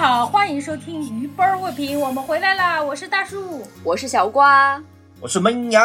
[0.00, 2.82] 好，欢迎收听鱼班儿物品，我们回来啦！
[2.82, 4.82] 我是大树，我是小瓜，
[5.20, 5.82] 我是闷牙。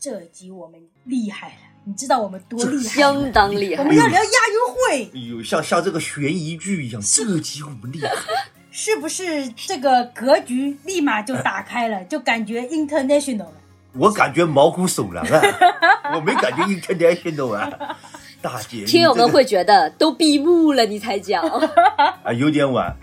[0.00, 1.54] 这集我们厉害了，
[1.84, 2.90] 你知道我们多厉害吗？
[2.90, 3.86] 相当厉害我。
[3.86, 8.10] 们要聊亚运会，哎呦，像像这个悬疑剧一样，这集我们厉害。
[8.72, 13.52] 是不是这个格局立马就打开了，就感觉 international 了？
[13.92, 15.40] 我感觉毛骨悚然啊，
[16.16, 17.96] 我没感觉 international 啊。
[18.44, 21.42] 大姐，听友们会觉得都闭幕了，你才讲。
[22.22, 22.94] 啊有点晚，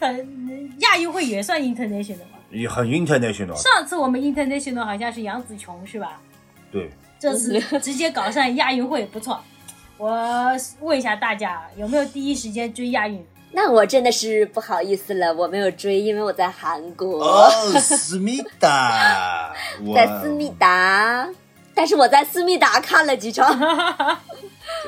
[0.00, 0.12] 呃，
[0.80, 2.38] 亚运会也算 international 吗？
[2.50, 3.54] 也很 international。
[3.54, 6.20] 上次我们 international 好像是杨紫琼是吧？
[6.72, 9.40] 对，这次 直接搞上亚运会，不错。
[9.98, 13.24] 我问一下大家，有没有第一时间追亚运？
[13.52, 21.28] 那我真的是不好意思了，我没有追，因为我在韩国，哦，思密达，我 在思密达。
[21.78, 23.46] 但是我在思密达看了几场，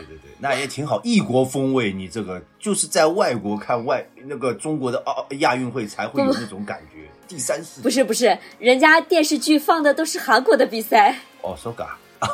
[0.07, 1.93] 对对对，那也挺好，异国风味。
[1.93, 7.09] 你这个就是在外国看外那个中国的奥亚运会才会有那种感觉。
[7.29, 11.15] 第三世不是不是，人家电视剧放的都是韩国的比赛。
[11.43, 11.85] 哦，so ga，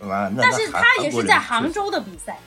[0.00, 2.38] 啊，那但是他也是在杭州的比赛，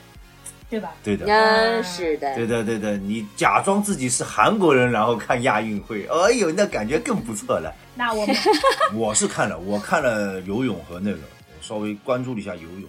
[0.70, 0.94] 对吧？
[1.04, 7.70] 对的，嗯，是的，对的，对的，你假装自己是韩国人，然后看亚运会，哎呦，那感觉更不错了。
[7.94, 8.34] 那我们
[8.96, 12.88] 我是看了，我看了游泳和那个，我稍微关注了一下游泳，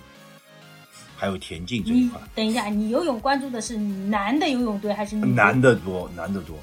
[1.17, 5.27] 还有田径这一块，等一下，你游泳关注的是男的游泳队还是女的？
[5.29, 6.55] 男的多，男的多。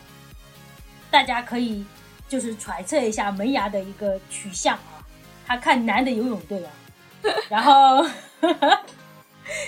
[1.10, 1.84] 大家可以
[2.28, 5.02] 就是揣测一下门牙的一个取向啊，
[5.46, 6.70] 他看男的游泳队啊，
[7.50, 8.04] 然后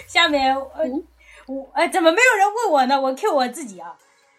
[0.06, 1.04] 下面呃嗯
[1.46, 3.00] 我呃怎么没有人问我呢？
[3.00, 3.94] 我 Q 我自己啊，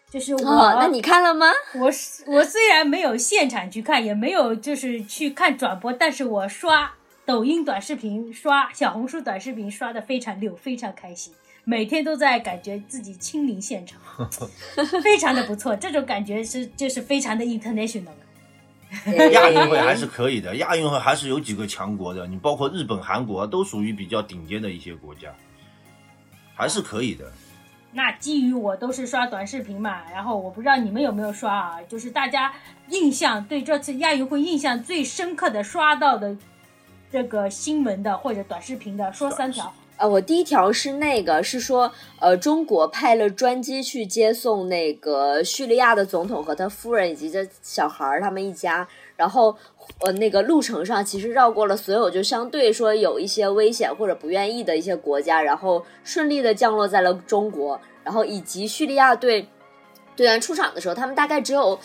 [0.10, 1.48] 就是我，哦，那你看了吗？
[1.76, 6.92] 我是我虽然没有现场去看，也没有就是去看转播，但是我刷
[7.28, 11.34] 抖音短视频、刷小红书短视频刷的非常溜，非常开心，
[11.66, 14.00] 每天都在感觉自己亲临现场，
[15.04, 18.14] 非常的不错，这种感觉是就是非常的 international。
[19.34, 25.28] 亚运会还是可以的，亚运会还是有几个强国的，你包括日本、韩国都属于比较顶尖的一些国家，
[26.56, 27.30] 还是可以的。
[27.92, 32.54] 那基于我都是刷短视频嘛，然后我不知道你们有没有刷啊，就是大家
[32.88, 36.38] 印象对这次亚运会印象最深刻的刷到的
[37.12, 39.74] 这个新闻的或者短视频的，说三条。
[39.96, 49.58] 呃，我第一条是那个是说，呃，中国派了专机去接送那个叙利亚的总统和他夫人以及这小孩儿他们一家，然后
[50.02, 59.48] 呃那个路程上其实绕过了所有就相对说有一些危险或者不愿意的一些国家，然后顺利的降落在了中国，然后以及叙利亚队
[60.16, 61.80] 队员出场的时候，他们大概只有。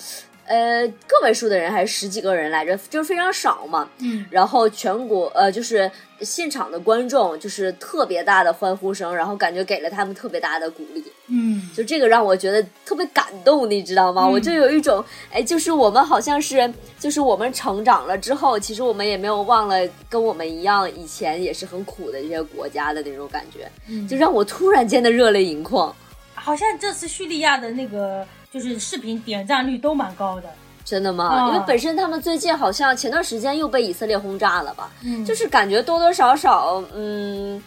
[0.47, 3.89] 呃，个位数的人还是十几个人来着，就是非常少嘛。
[3.99, 14.25] 嗯，然后全国呃，就是现场的观众就是特别大的欢呼声，然后感觉给了他们特别大的鼓励，嗯，就这个让我觉得特别感动，你知道吗？
[14.27, 19.77] 嗯我就有一种哎，就是我们好像是，就是我们成长了之后，其实我们也没有忘了
[20.09, 25.95] 跟我们一样以前也是很苦的这些国家的那种感觉，嗯就让我突然间的热泪盈眶。
[26.35, 30.49] 好像这次叙利亚的那个就是视频点赞率都蛮高的。
[30.85, 31.47] 真的吗？
[31.47, 34.91] 哦因为本身他们最近好像前段时间又被以色列轰炸了吧？
[35.05, 37.63] 嗯，就是感觉多多少少，嗯，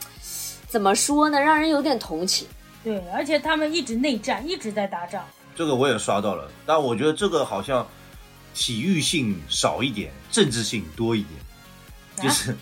[0.68, 2.46] 怎么说呢，让人有点同情。
[2.84, 5.24] 对，而且他们一直内战，一直在打仗。
[5.56, 7.88] 这个我也刷到了，但我觉得这个好像
[8.54, 12.56] 体育性少一点，政治性多一点，就是、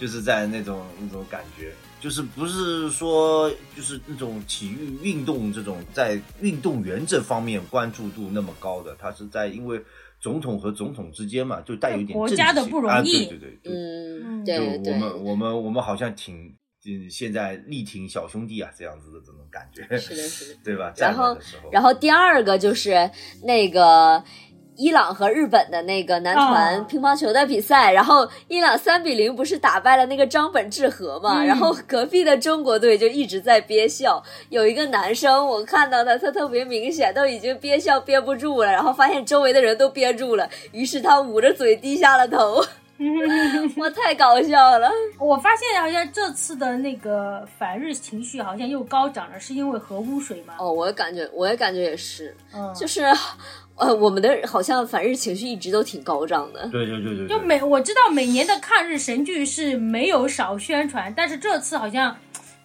[0.00, 1.74] 就是在那种那种感觉，
[2.06, 9.82] 就是不是说就是那种体育运动这种在运动员这方面关注度那么高的，他是在因为
[10.20, 13.70] 总统和总统之间嘛，就带有一点国家的不容啊易对对对，就
[14.24, 16.54] 嗯，就我，们我们我们好像挺
[16.86, 20.60] 嗯现在力挺小兄弟啊这样子的这种感觉，是的，是的。
[20.62, 20.94] 对吧？
[20.96, 23.10] 然后的时候，然后第二个就是
[23.42, 24.22] 那个
[24.76, 31.42] 伊朗和日本的那个男团哦乒乓球的比赛，然后伊朗三比零不是打败了那个张本智和嘛？
[31.42, 42.62] 嗯然后隔壁的中国队就一直在憋笑，有一个男生我看到他，他特别明显都已经憋笑憋不住了，然后发现周围的人都憋住了，于是他捂着嘴低下了头，
[43.76, 44.90] 我太搞笑了。
[45.18, 50.54] 我发现好像这次的那个反日情绪好像又高涨了，是因为核污水吗？
[50.58, 53.02] 哦，我也感觉，我也感觉也是，嗯，就是，
[53.76, 56.66] 呃，我们的好像反日情绪一直都挺高涨的。
[56.72, 62.16] 对对对对，就每我知道每年的抗日神剧是没有少宣传，但是这次好像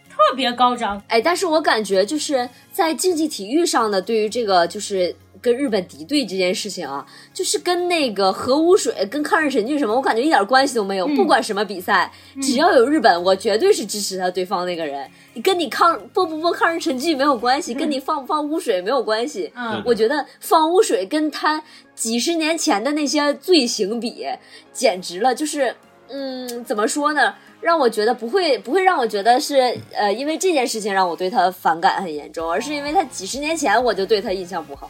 [0.10, 1.02] 特别高涨。
[1.08, 11.08] 哎，但是我感觉就是在竞技体育上呢，对于这个就是跟日本敌对这件事情啊，就是跟那个核污水、跟抗日神剧什么，我感觉一点关系都没有。
[11.08, 12.12] 不管什么比赛，
[12.42, 15.10] 只要有日本，我绝对是支持他对方那个人。
[15.34, 19.52] 你跟你抗播不播抗日神剧没有关系，跟你放不放污水没有关系。
[19.56, 21.64] 嗯我觉得放污水跟他
[21.96, 24.26] 几十年前的那些罪行比，
[24.72, 25.76] 简直了，就是
[26.10, 27.34] 嗯，怎么说呢？
[27.62, 34.90] 让我觉得不会不会让我觉得是呃，因为这件事情让我对他反感很严重，而是因为他几十年前我就对他印象不好。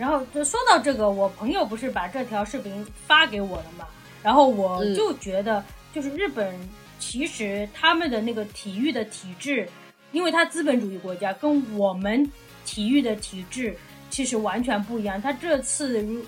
[0.00, 3.86] 然后就说到这个，我朋友不是把这条视频发给我了嘛？
[4.22, 5.62] 然后我嗯就觉得，
[5.92, 6.58] 就是日本
[6.98, 9.68] 其实他们的那个体育的体制，
[10.10, 12.26] 因为它资本主义国家，跟我们
[12.64, 13.76] 体育的体制
[14.08, 15.20] 其实完全不一样。
[15.20, 16.24] 他这次如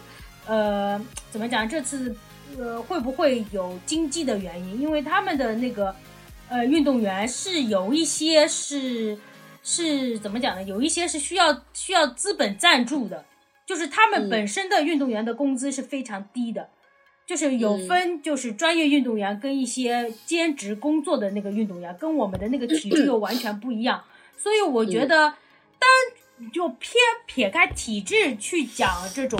[0.46, 1.66] 呃怎么讲？
[1.66, 2.14] 这次
[2.58, 4.82] 呃会不会有经济的原因？
[4.82, 5.96] 因为他们的那个
[6.50, 9.16] 呃运动员是有一些是
[9.64, 10.62] 是怎么讲呢？
[10.64, 13.24] 有一些是需要需要资本赞助的。
[13.66, 16.70] 就是他们嗯本身的运动员的工资是非常低的，
[17.26, 24.04] 就是有嗯分就是专业运动员跟一些兼职工作的那个运动员，跟我们的那个体制又完全不一样。
[24.36, 25.34] 所以我觉得，
[25.78, 26.94] 单就偏
[27.26, 29.38] 撇开体制去讲这种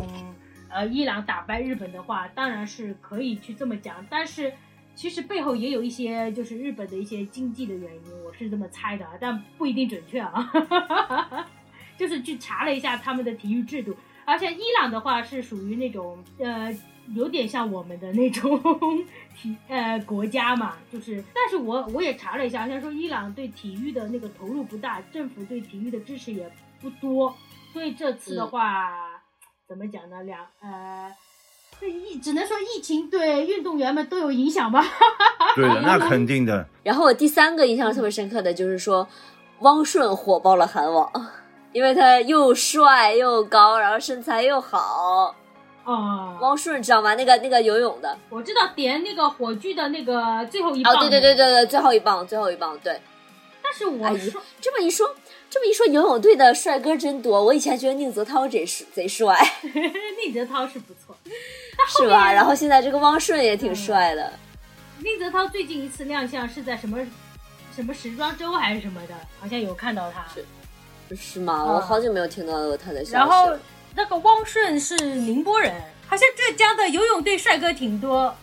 [0.69, 4.53] 呃伊朗打败日本的话，当然是可以去这么讲，但是。
[4.95, 10.53] 其实背后也有一些就是日本的一些经济的原因，我是这么猜的，啊，但不一定准确啊。
[11.97, 13.97] 就是去查了一下他们的体育制度，
[14.33, 16.75] 而且伊朗的话是属于那种呃，
[17.15, 18.59] 有点像我们的那种
[19.37, 26.51] 体呃国家嘛，就是，但是我我也查了一下，好像说伊朗对体育的那个投入不大，政府对体育的支持也
[26.81, 27.37] 不多，
[27.75, 29.21] 所以这次的话，
[29.69, 30.23] 怎么讲呢？
[30.23, 31.13] 两呃。
[31.81, 34.85] 这疫只能说疫情对运动员们都有影响吧。
[35.57, 36.65] 对的， 那肯定的。
[36.85, 39.09] 然后我第三个印象特别深刻的就是说，
[39.61, 41.11] 汪顺火爆了韩网，
[41.73, 45.35] 因为他又帅又高，然后身材又好。
[45.85, 47.15] 哦、汪顺知道吗？
[47.17, 48.17] 那个那个游泳的。
[48.29, 50.95] 我知道点那个火炬的那个最后一棒。
[50.95, 53.01] 哦，对对对对对，最后一棒，最后一棒，对。
[53.61, 55.13] 但是我哎说，这么一说，
[55.51, 57.43] 这么一说，游泳队的帅哥真多。
[57.43, 59.37] 我以前觉得宁泽涛贼贼帅，
[60.25, 61.17] 宁泽涛是不错。
[61.89, 62.33] 是吧？
[62.33, 64.33] 然后现在这个汪顺也挺帅的。
[64.99, 66.99] 宁泽涛最近一次亮相是在什么
[67.75, 70.25] 什么时装周还是什么的，好像有看到他。
[70.33, 70.45] 是
[71.41, 71.55] 吗？
[71.55, 73.53] 啊我好久没有听到过他的消息然后。
[73.95, 75.71] 那个汪顺是宁波人，
[76.09, 78.35] 好像浙江的游泳队帅哥挺多。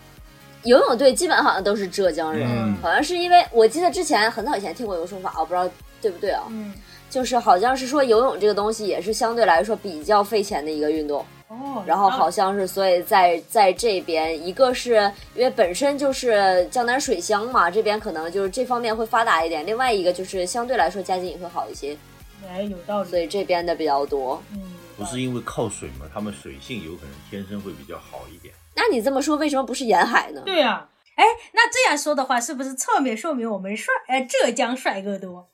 [0.62, 5.68] 游泳队基本好像都是浙江人，嗯好像是因为我记得之前很早以前听过一个说法，我不知道
[6.00, 6.44] 对不对啊？
[6.50, 6.72] 嗯，
[7.10, 21.98] 就是好像是说游泳这个东西也是相对来说比较费钱的一个运动，哦，然后好像是所以在在这边，一个是因为本身就是江南水乡嘛，这边可能就是这方面会发达一点，另外一个就是相对来说家境也会好一些，
[22.48, 23.10] 哎，有道理。
[23.10, 24.42] 所以这边的比较多。
[24.54, 24.62] 嗯，
[24.98, 28.54] 不是因为靠水嘛，他们水性有可能天生会比较好一点。
[28.76, 30.42] 那你这么说，为什么不是沿海呢？
[30.46, 30.90] 对啊。
[31.16, 33.94] 哎，那这样说的话，是不是侧面说明我们帅？
[34.08, 35.50] 哎，浙江帅哥多？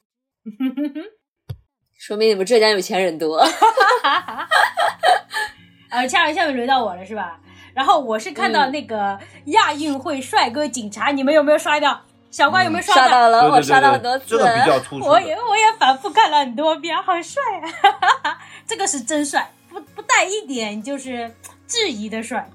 [1.97, 3.38] 说明你们浙江有钱人多。
[5.89, 7.39] 呃，下面下面轮到我了是吧？
[7.73, 12.01] 然后我是看到那个亚运会帅哥警察，你们有没有刷到？
[12.35, 13.09] 小瓜有没有刷到？
[13.09, 14.37] 到了，我刷到很多次。
[14.37, 15.33] 对对，这个比较突出我也。
[15.35, 17.41] 我也反复看了很多遍，好帅
[18.23, 18.37] 啊！
[18.67, 21.33] 这个是真帅，不不带一点就是
[21.65, 22.49] 质疑的帅。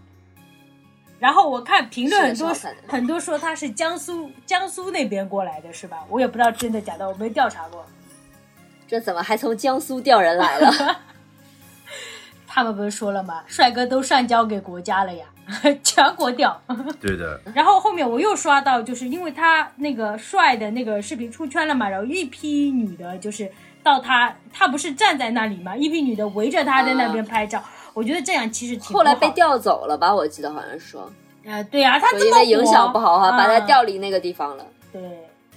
[1.19, 2.55] 然后我看评论很多
[2.89, 6.05] 很多说他是江苏江苏那边过来的是吧？
[6.11, 7.87] 我也不知道真的假的，我没调查过。
[8.87, 11.01] 这怎么还从江苏调人来了？
[12.53, 13.45] 他们不是说了吗？
[13.47, 15.25] 帅哥都上交给国家了呀，
[15.85, 16.61] 全国调。
[17.01, 23.49] 对的， 然后后面我又刷到，就是因为他那个帅的那个视频出圈了嘛，然后一批女的，就是
[23.85, 27.63] 到他，他不是站在那里嘛，一批女的围着他在那边拍照。
[27.95, 30.13] 我觉得这样其实挺后来被调走了吧？
[30.13, 31.09] 我记得好像是说，
[31.45, 34.67] 呃，对啊，他说这么因为影响不好哈，把他啊调离那个地方了。
[34.93, 35.01] 对，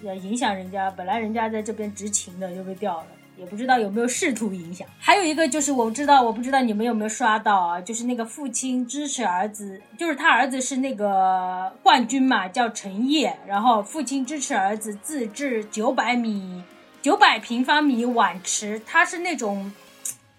[0.03, 4.87] 要影响人家，本来人家在这边执勤的就被调了，也不知道有没有试图影响。
[4.99, 16.63] 还有一个就是我知道，我不知道你们有没有刷到啊，就是那个父亲支持儿子，就是他儿子是那个冠军嘛，叫陈烨，然后父亲支持儿子自制九百米、
[17.01, 19.71] 九百平方米碗池，他是那种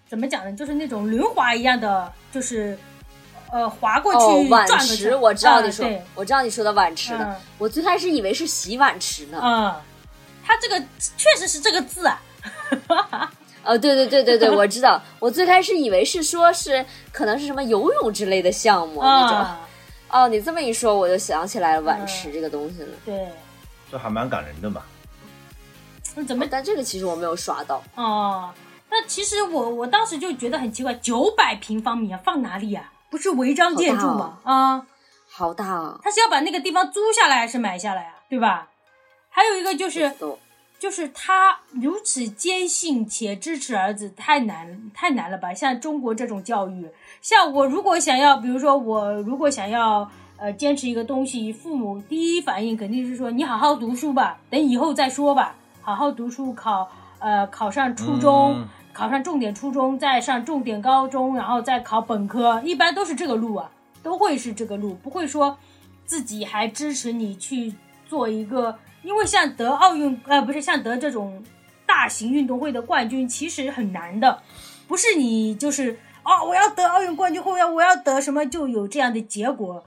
[0.07, 2.77] 怎么讲呢，就是那种轮滑一样的，就是。
[3.51, 9.39] 呃，滑过哦，去碗转个圈，池我知道啊你说对，我知道你说的碗池嗯，我最开始以为是洗碗池呢。
[9.41, 9.73] 嗯，
[10.43, 10.77] 他这个
[11.15, 12.19] 确实是这个字啊，
[13.63, 19.37] 哦，对对对对对，我知道，我最开始以为是说是可能是什么游泳之类的项目那种。
[19.37, 19.59] 啊，
[20.09, 22.89] 哦，你这么一说，我就想起来了碗嗯池这个东西了。
[23.03, 23.27] 对，
[23.91, 24.83] 这还蛮感人的嘛。
[26.15, 27.83] 那怎么但这个其实我没有刷到。
[27.95, 28.53] 哦？
[28.89, 32.93] 那其实我我当时就觉得很奇怪，九百平方米啊，放哪里啊？
[33.09, 34.37] 不是违章建筑吗？
[34.43, 34.85] 啊，
[35.29, 35.99] 好大啊！
[36.03, 38.15] 他是要把那个地方租下来还是买下来啊？
[38.29, 38.67] 对吧？
[39.29, 40.37] 还有一个就是，都
[40.85, 45.51] 就是他如此坚信且支持儿子，太难太难了吧？
[45.51, 46.87] 像中国这种教育，
[47.23, 56.87] 像我如果想要，比如说我如果想要呃坚持一个东西，父母第一反应肯定是说你好好读书吧，等以后再说吧，好好读书考
[57.17, 58.53] 呃考上初中。
[58.53, 63.69] 嗯考上重点初中，再上重点高中，然后再考本科，一般都是这个路啊，
[64.01, 65.57] 都会是这个路，不会说
[66.05, 67.73] 自己还支持你去
[68.07, 71.43] 做一个，因为像得奥运呃不是像得这种
[71.85, 74.41] 大型运动会的冠军，其实很难的，
[74.87, 79.85] 不是你就是哦我要得奥运冠军或者我要得什么就有这样的结果，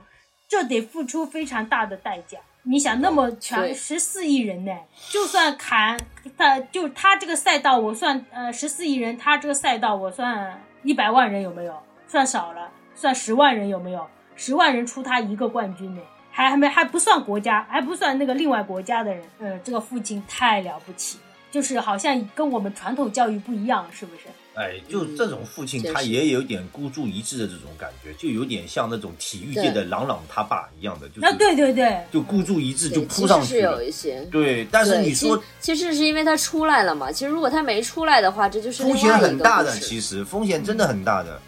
[0.48, 2.38] 这得付出非常大的代价。
[2.62, 4.72] 你想那么全对十四亿人呢，
[5.10, 5.98] 就算砍
[6.36, 11.74] 他，就他这个赛道我算呃十四亿人，他这个赛道我算一百万人有没有？
[12.06, 14.06] 算少了，算十万人有没有？
[14.36, 16.02] 十万人出他一个冠军呢，
[16.38, 24.28] 还还没还不算国家，还不算那个另外国家的人，呃，这个父亲太了不起了，就是好像跟我们传统教育不一样，是不是？
[24.54, 33.82] 哎，就这种父亲，他也有点孤注一掷的这种感觉，就有点像那种体育界的朗朗他爸一样的，就啊，是对对对，就孤注一掷就扑上去是有。
[33.82, 34.20] 一些。
[34.30, 37.10] 对，但是你说其其实是因为他出来了嘛。
[37.10, 41.40] 其实如果他没出来的话，这就是风险很大的，其实风险真的很大的。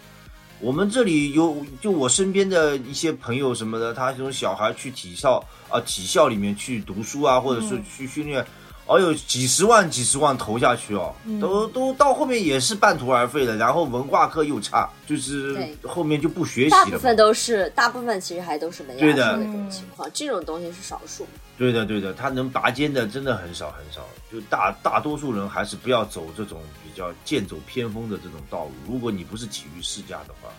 [0.61, 7.83] 我们这里有，就我身边的一些朋友什么的，他这种小孩去体校啊，体校里面去读书啊，或者是嗯。
[7.97, 8.45] 去训练，
[8.91, 15.57] 哦有几十万、几十万投下去哦，嗯都都到后面也是半途而废的，然后文化课又差，就是
[15.87, 17.15] 后面就不学习了大部分。
[17.15, 21.25] 都是，大部分其实还都是没对的压这种情况，这种东西是少数。
[21.57, 28.71] 对的，对的，他能拔尖的真的很少很少，就大大多数人还是不要走这种比较剑走偏锋的这种道路。
[28.87, 30.49] 如果你不是体育世家的话，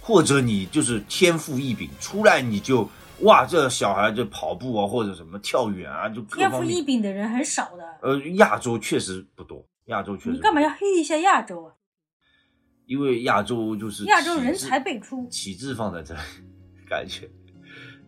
[0.00, 2.88] 或者你就是天赋异禀，出来你就
[3.22, 6.82] 哇，这小孩就跑步啊，或者什么跳远啊，就天赋异。
[6.82, 10.30] 禀的人很少的，呃，亚洲确实不多，亚洲确实。
[10.30, 11.74] 你干嘛要黑一下亚洲啊？
[12.86, 15.26] 因为亚洲就是亚洲人才辈出。
[15.28, 16.20] 旗帜放在这里，
[16.88, 17.28] 感觉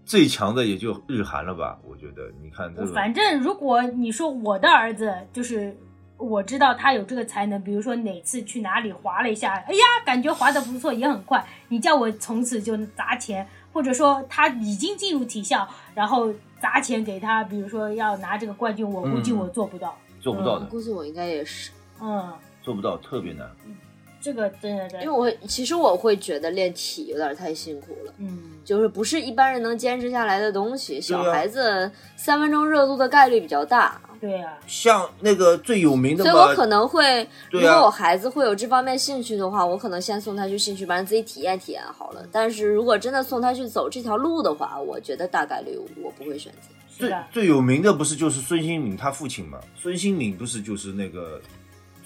[0.05, 1.79] 最强的也就日韩了吧？
[1.85, 5.77] 我觉得，你看这个，反正如果你说我的儿子，就是
[6.17, 11.47] 我知道他有这个才能，比如说哪次去哪里滑了一下，哎呀，感觉滑得不错，也很快。
[11.69, 19.97] 你叫我从此就砸钱，或者说他已经进入体校，然后砸钱给他，比如说要拿这个冠军，我估计嗯我做不到。
[20.21, 23.51] 做不到的，估计我应该也是，嗯，做不到，特别难。
[23.67, 23.77] 嗯
[24.25, 31.01] 这个对对对因为，我会其实我会觉得练体有点太辛苦了，嗯，就是不是一般人能坚持下来的东西。
[31.01, 42.25] 小孩子三分钟热度的概率比较大，对啊，像那个最有名的，所以我可能会，如果我孩子会有这方面兴趣的话，我可能先送他去兴趣班自己体验体验好了。
[42.31, 46.69] 但是如果真的送他去走这条路的话，我觉得大概率我不会选择。
[46.97, 49.59] 最，最有名的不是就是孙兴敏他父亲嘛？
[49.77, 51.43] 孙兴敏不是就是那个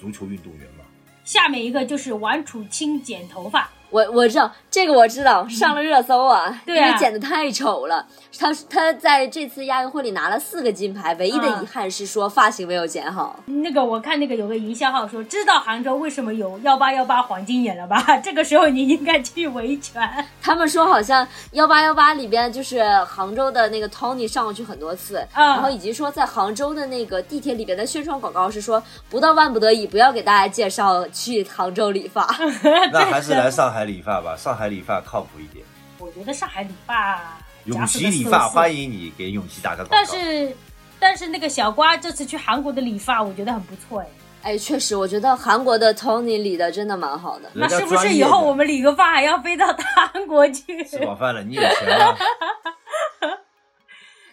[0.00, 0.84] 足球运动员嘛？
[1.22, 8.06] 下面一个就是王楚钦剪头发，我我知道这个，我知道上了热搜啊，对啊因为剪的太丑了。
[8.38, 13.40] 他他在这次亚运会里拿了四个金牌，唯一的嗯遗憾是说发型没有剪好。
[13.46, 18.04] 那个我看那个有个营销号说，知道杭州为什么有幺八幺八黄金眼了吧？
[18.22, 20.02] 这个时候你应该去维权。
[20.42, 32.26] 他们说好像幺八幺八里边就是杭州的那个 Tony 上过去很多次，啊然后以及说在杭州的那个地铁里边的宣传广告是说，不到万不得已不要给大家介绍去杭州理发。
[32.92, 35.64] 那还是来上海理发吧，上海理发靠谱一点。
[35.98, 37.20] 我觉得上海理发，
[37.64, 38.90] 永琪理发欢迎。
[38.90, 39.90] 你给永琪打个广告。
[39.90, 40.56] 但是
[40.98, 44.06] 但是那个小瓜这次去韩国的理发，我觉得很不错哎。
[44.42, 47.50] 哎，确实，我觉得韩国的 Tony 理的真的蛮好的。
[47.54, 49.66] 那是不是以后我们理个发还要飞到
[49.96, 50.84] 韩国去？
[50.84, 52.16] 吃饱饭了，你有钱了，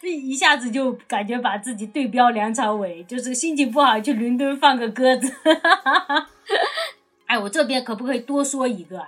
[0.04, 5.34] 一 一下子就感觉把自己对标梁朝伟，就是心情不好去伦敦放个鸽子。
[7.26, 9.08] 哎，我这边可不可以多说一个？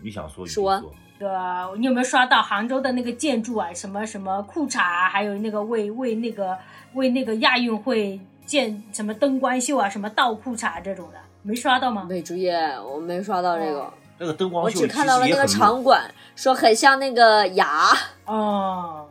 [0.00, 0.94] 你想说你说说。
[1.18, 3.72] 那个，你有没有刷到杭州的那个建筑啊？
[3.72, 6.58] 什么什么裤衩啊，还有那个为为那个
[6.92, 12.06] 为那个亚运会建什么灯光秀啊，什么倒裤衩这种的，没刷到吗？
[12.06, 17.88] 没注意，我没刷到这个，哦那个灯光秀我只看到了那个场馆，说很像那个牙。
[18.26, 19.08] 哦，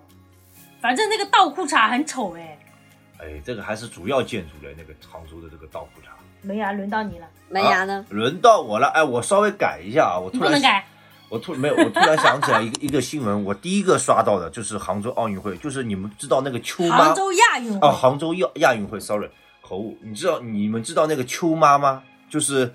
[0.80, 2.60] 反正那个倒裤衩很丑哎。
[3.18, 6.06] 哎，这个还是主要建筑的那个杭州的这个倒裤衩。
[6.46, 8.06] 没啊，轮到你了，门牙呢？
[8.10, 10.86] 轮到我了，哎，我稍微改一下啊，我突然不能改。
[11.28, 19.28] 我突没有，我突然想起来一个 一个新闻，我第一个刷到的就是杭州奥运会，就是你们知道那个秋妈杭州亚运会，哦，杭州亚亚运会，sorry，
[19.62, 19.98] 口误。
[20.02, 22.04] 你知道你们知道那个秋妈吗？
[22.30, 22.74] 就是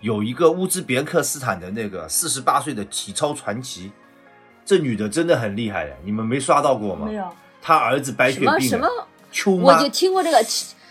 [0.00, 3.92] 有一个乌兹别克斯坦的那个四十八岁的体操传奇，
[4.64, 7.14] 这女的真的很厉害的，你们没刷到过吗没？
[7.14, 7.28] 有，
[7.60, 8.88] 她儿子白血什么病了什么，
[9.30, 10.42] 秋妈我就听过这个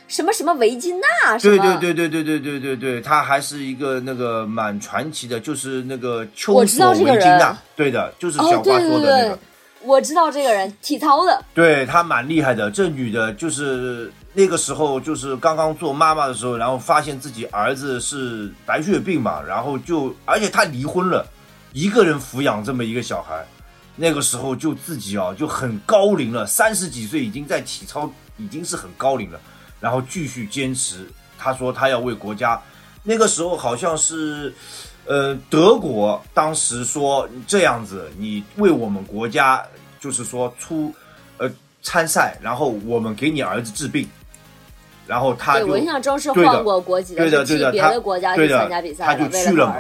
[0.09, 9.39] 什么什么维金娜，对对对对对对对对对，他还是一个那个蛮传奇的，就是那个丘我知索维金娜，对的，就是小，花说的那个，，
[9.83, 12.71] 我知道这个人，体操的，对她蛮厉害的。
[12.71, 21.23] 这女的就是那个时候就是刚刚做妈妈的时候，然后发现自己儿子是白血病嘛，然后就而且她离婚了，
[21.71, 23.45] 一个人抚养这么一个小孩，
[23.95, 29.39] 那个时候就自己啊就很高龄了，三十几岁已经在体操已经是很高龄了，
[29.79, 31.07] 然后继续坚持。
[31.37, 32.61] 他说他要为国家，
[33.03, 34.53] 那个时候好像是。
[35.05, 39.65] 呃，德国当时说这样子，你为我们国家
[39.99, 40.93] 就是说出
[41.39, 41.49] 呃
[41.81, 44.07] 参赛，然后我们给你儿子治病，
[45.07, 49.77] 然后他对就我印象中是换过国籍对的是替别对的国家去参加比赛他就去了嘛。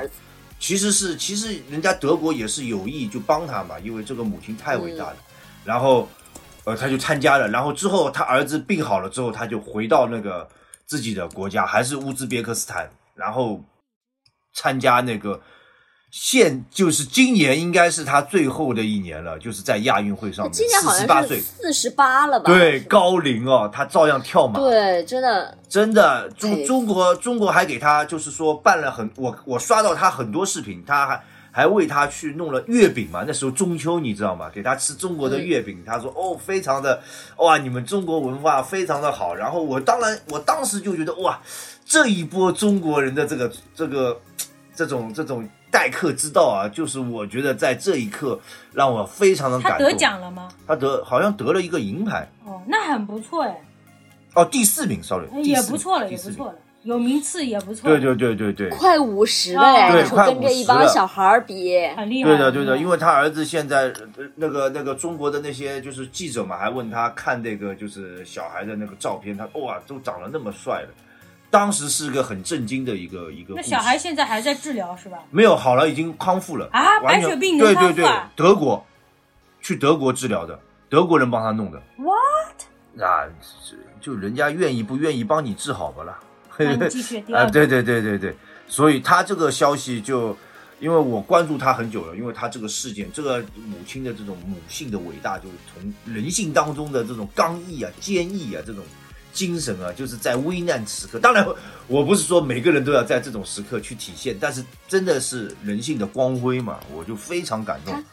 [0.59, 5.17] 其实是其实人家德国也是有意就帮他嘛，因为这个母亲太伟大了，
[5.63, 6.09] 然后
[6.69, 10.47] 呃他就参加了，然后之后他儿子病好了之后，他就回到那个
[10.85, 13.61] 自己的国家，还是乌兹别克斯坦，然后
[14.53, 15.41] 参加那个
[16.11, 22.51] 现就是今年应该是他最后的一年了，就是在亚运会上面，今年好四十八岁像是，四十八了吧？
[22.51, 31.23] 对，高龄哦，他照样跳马，对，真的真的，中中国中国还给他就是说办了很我我刷到他很多视频，他还
[31.59, 34.49] 还为他去弄了月饼嘛，那时候中秋你知道吗？
[34.49, 37.01] 给他吃中国的月饼，他说哦非常的
[37.35, 39.35] 哇，你们中国文化非常的好。
[39.35, 41.37] 然后我当然我当时就觉得哇，
[41.83, 44.17] 这一波中国人的这个这个
[44.73, 48.39] 这种这种待客之道啊，就是我觉得在这一刻
[48.71, 49.97] 让我非常的感动他得。
[49.97, 50.47] 奖了吗？
[50.65, 53.61] 他得好像得了一个银牌哦，那很不错哎，
[54.33, 57.89] 哦，第四名，sorry，名也不错了，也不错了，有名次也不错。
[57.89, 59.91] 对对对对对，快五十了哦哎！
[59.91, 62.29] 对快跟这一帮小孩儿比，很厉害。
[62.29, 70.89] 对的，对的，因为他儿子现在呃那个那个中国的那些就是记者嘛，还问他看那个就是小孩的那个照片，他哇都长得那么帅了，
[71.49, 73.55] 当时是个很震惊的一个一个。
[73.55, 75.19] 那小孩现在还在治疗是吧？
[75.31, 78.85] 没有好了，已经康复了啊白血病能对对对德国
[79.61, 81.81] 去德国治疗的，德国人帮他弄的。
[81.97, 83.03] What？
[83.03, 83.27] 啊，
[83.99, 86.17] 就人家愿意不愿意帮你治好吧啦。
[86.59, 87.23] 那你继续。
[87.51, 88.35] 对对对对对，
[88.67, 90.37] 所以他这个消息就，
[90.79, 98.83] 因为我关注他很久了，因为他这个事件，这个母亲的这种母性的伟大，就是从人性当中的这种刚毅啊、坚毅啊这种
[99.31, 101.19] 精神啊，就是在危难时刻。
[101.19, 101.47] 当然，
[101.87, 108.03] 我不是说每个人都要在这种时刻去体现，但是真的是人性的光辉嘛，我就非常感动。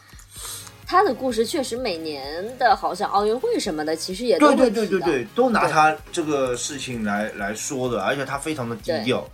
[0.89, 9.29] 他的故事确实每年的好像奥运会什么的，其实也都对对对对对，都拿他这个事情来来说的，而且他非常的低调，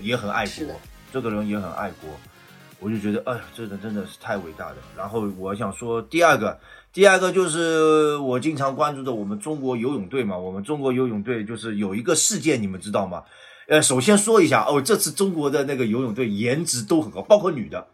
[0.00, 0.66] 也很爱国，
[1.12, 2.08] 这个人也很爱国，
[2.80, 4.76] 我就觉得，哎呀，这个真的是太伟大了。
[4.96, 6.58] 然后我想说第二个，
[6.90, 13.22] 第二个就是我经常关注的我们中国游泳队嘛，我们中国游泳队就是有一个事件，你们知道吗？
[13.68, 17.86] 呃，首先说一下哦，这次中国的那个游泳队颜值都很高，包括女的、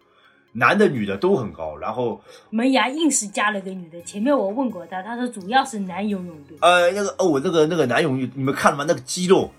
[0.52, 4.00] 男的、女的都很高，然后门牙硬是加了个女的。
[4.02, 6.56] 前面我问过他，他说主要是男游泳队。
[6.60, 8.84] 呃，那个哦，我那个那个男泳衣，你们看了吗？
[8.88, 9.50] 那个肌肉，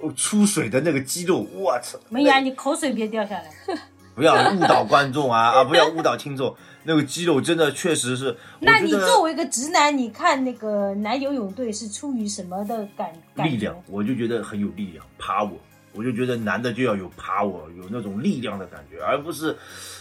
[0.00, 1.98] 哦，出水的那个肌肉，我操！
[2.10, 3.44] 门牙，你口水别掉下来。
[4.14, 5.64] 不要误导观众啊 啊！
[5.64, 8.36] 不要误导听众，那个肌肉真的确实是。
[8.60, 15.48] 那你作为一个直男，你看那个男游泳队是出于什么的感感力量？，我就觉得很有力量，power。
[15.48, 19.58] 我就觉得男的就要有 power，有那种力量的感觉，而不是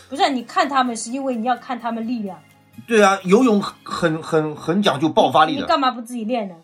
[0.07, 2.39] 不是你看他们，是因为你要看他们力量。
[2.87, 5.61] 对啊，游泳很很很讲究爆发力的。
[5.61, 6.55] 你干嘛不自己练呢？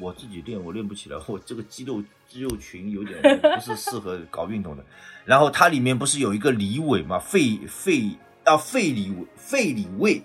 [0.00, 4.84] 我自己练，我练不起来，我这个肌肉肌肉群有点不是适合搞运动的。
[5.24, 8.10] 然后它里面不是有一个李伟嘛，费费
[8.42, 10.22] 啊费李伟费李伟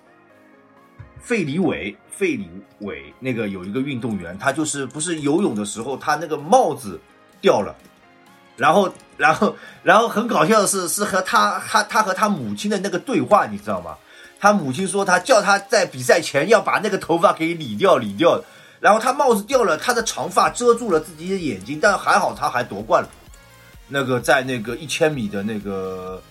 [1.20, 7.00] 费李伟费李伟那个有一个运动员，他就是不是游泳的时候，他那个帽子
[7.42, 7.76] 掉了，
[8.56, 13.98] 然后然后然后很搞笑的是，是和他他他和他母亲的那个对话，你知道吗？
[14.40, 18.40] 他母亲说他叫他在比赛前要把那个头发给理掉理掉，
[18.80, 23.10] 然后他帽子掉了，他的长发遮住了自己的眼睛，但还好他还夺冠了。
[23.88, 26.22] 那个在那个一千米的那个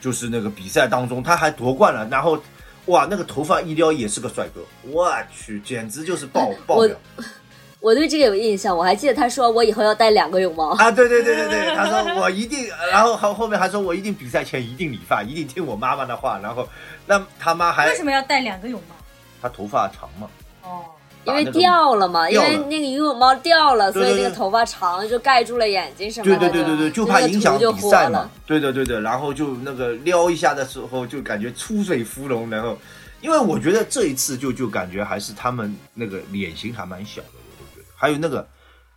[0.00, 2.40] 就是那个比赛当中，他还夺冠了，然后
[2.86, 6.96] 哇，那个头发一撩也是个帅哥，我去，简直就是爆爆表
[7.80, 10.70] 我对这个有印象，我还记得他说我以后要带两个泳帽。
[10.76, 10.90] 啊！
[10.90, 16.68] 对对对对对，他说我一定，然后后后面还说我一定比赛前一定理发，一定听我妈妈的话，然后
[17.06, 18.94] 那他妈还为什么要带两个泳帽？
[19.40, 20.28] 他头发长嘛，
[20.62, 20.84] 哦，
[21.24, 26.52] 因为掉了嘛，因为那个游泳帽掉了，所以对对对那个头发长就盖住了眼睛什么对的。
[26.52, 28.60] 对对对对，就怕影响比赛嘛对。。
[28.60, 32.76] 对的对的，然后就那个撩一下的时候，就感觉出水芙蓉，然后，
[33.22, 37.39] 因为我觉得这一次就就感觉还是他们那个脸型还蛮小的。
[38.00, 38.48] 还有那个，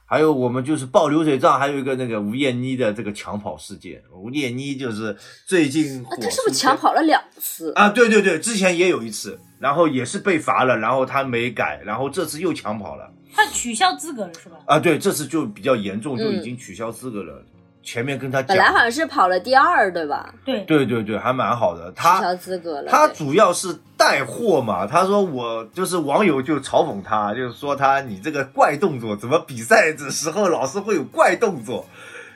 [0.06, 4.02] 还有我们就是报流水账，还有一个那个吴艳妮的这个抢跑事件。
[4.14, 7.74] 吴艳妮就是最近火啊他是不是抢跑了两次？
[7.74, 7.90] 啊？
[7.90, 13.12] 对对对，之前也有一次，然后也是被罚了，然后她没改，然后这次又抢跑了。
[13.36, 14.58] 他取消资格了是吧？
[14.68, 17.44] 啊，对，这次就比较严重，就已嗯经取消资格了。
[17.84, 20.34] 前面跟他本来好，像是跑了第二，对吧？
[20.46, 21.90] 对，对对对，还蛮好的。
[21.90, 22.90] 取他消资格了。
[22.90, 31.86] 他主要是带货嘛，他说我就是网友就嘲讽他，就是说他你这个怪动作，怎么比赛的时候老是会有怪动作？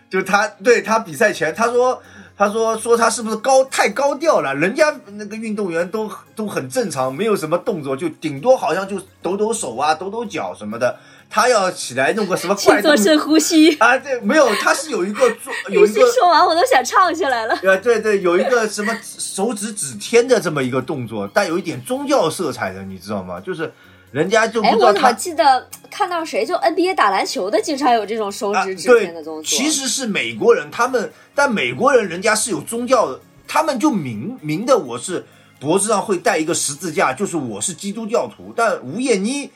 [0.10, 2.02] 就他对他比赛前他说。
[2.40, 4.54] 他说：“说他是不是高太高调了？
[4.54, 11.00] 人家那个运动员都都很正常，没有什么动作，就顶多好像就抖抖手啊、抖抖脚什么的。
[11.30, 13.76] 他要起来弄个什么去怪动作做深呼吸。
[13.78, 13.98] 啊？
[13.98, 17.58] 对，没有，他是有一个做 有一个是说完我都想唱起来了。
[17.63, 23.40] 呃，对对，有一个什么手指指天的这么一个动作，带有一点宗教色彩的，你知道吗？
[23.40, 23.72] 就是
[24.12, 35.26] 人家就不哎，知道我怎么记得看到谁就 NBA 打篮球的，经常有这种手啊，指指天的动作。，其实是美国人，他们但美国人人家是有宗教的，他们就明明的我是
[35.60, 39.52] 脖子上会带一个十字架，就是我是基督教徒，但吴艳妮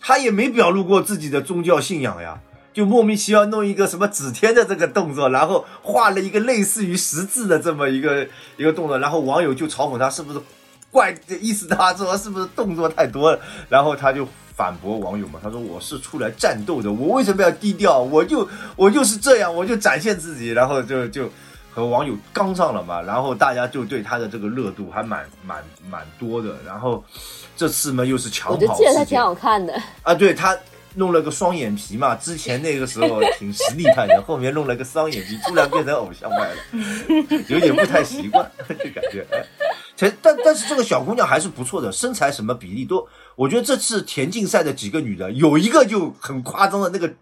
[0.00, 2.40] 他也没表露过自己的宗教信仰呀。
[2.72, 8.24] 就莫名其妙弄一个什么指天的这个动作，然后画了一个类似于十字的这么一个
[8.56, 10.40] 一个动作，然后网友就嘲讽他是不是
[10.92, 17.98] 怪，意思他说是不是动作太多了，然后他就反驳网友嘛，他说我是出来战斗的，我为什么要低调？
[17.98, 21.28] 我就我就是这样，我就展现自己，然后就就
[21.72, 27.02] 和网友刚上了嘛，然后大家就对他的这个热度还蛮蛮蛮多的，然后
[27.56, 29.80] 这次呢又是抢跑事件就记得他挺好看的。
[30.02, 30.56] 啊，对他
[30.96, 36.56] 弄了个双眼皮嘛，之前那个时候挺实力派的，后面弄了个双眼皮，突然变成偶像派了，
[37.48, 39.24] 有点不太习惯，就感觉。
[39.30, 39.44] 哎
[39.96, 43.06] 前但但是这个小姑娘还是不错的，身材什么比例都，
[43.36, 47.12] 我觉得这次田径赛的几个女的，有一个就很夸张的那个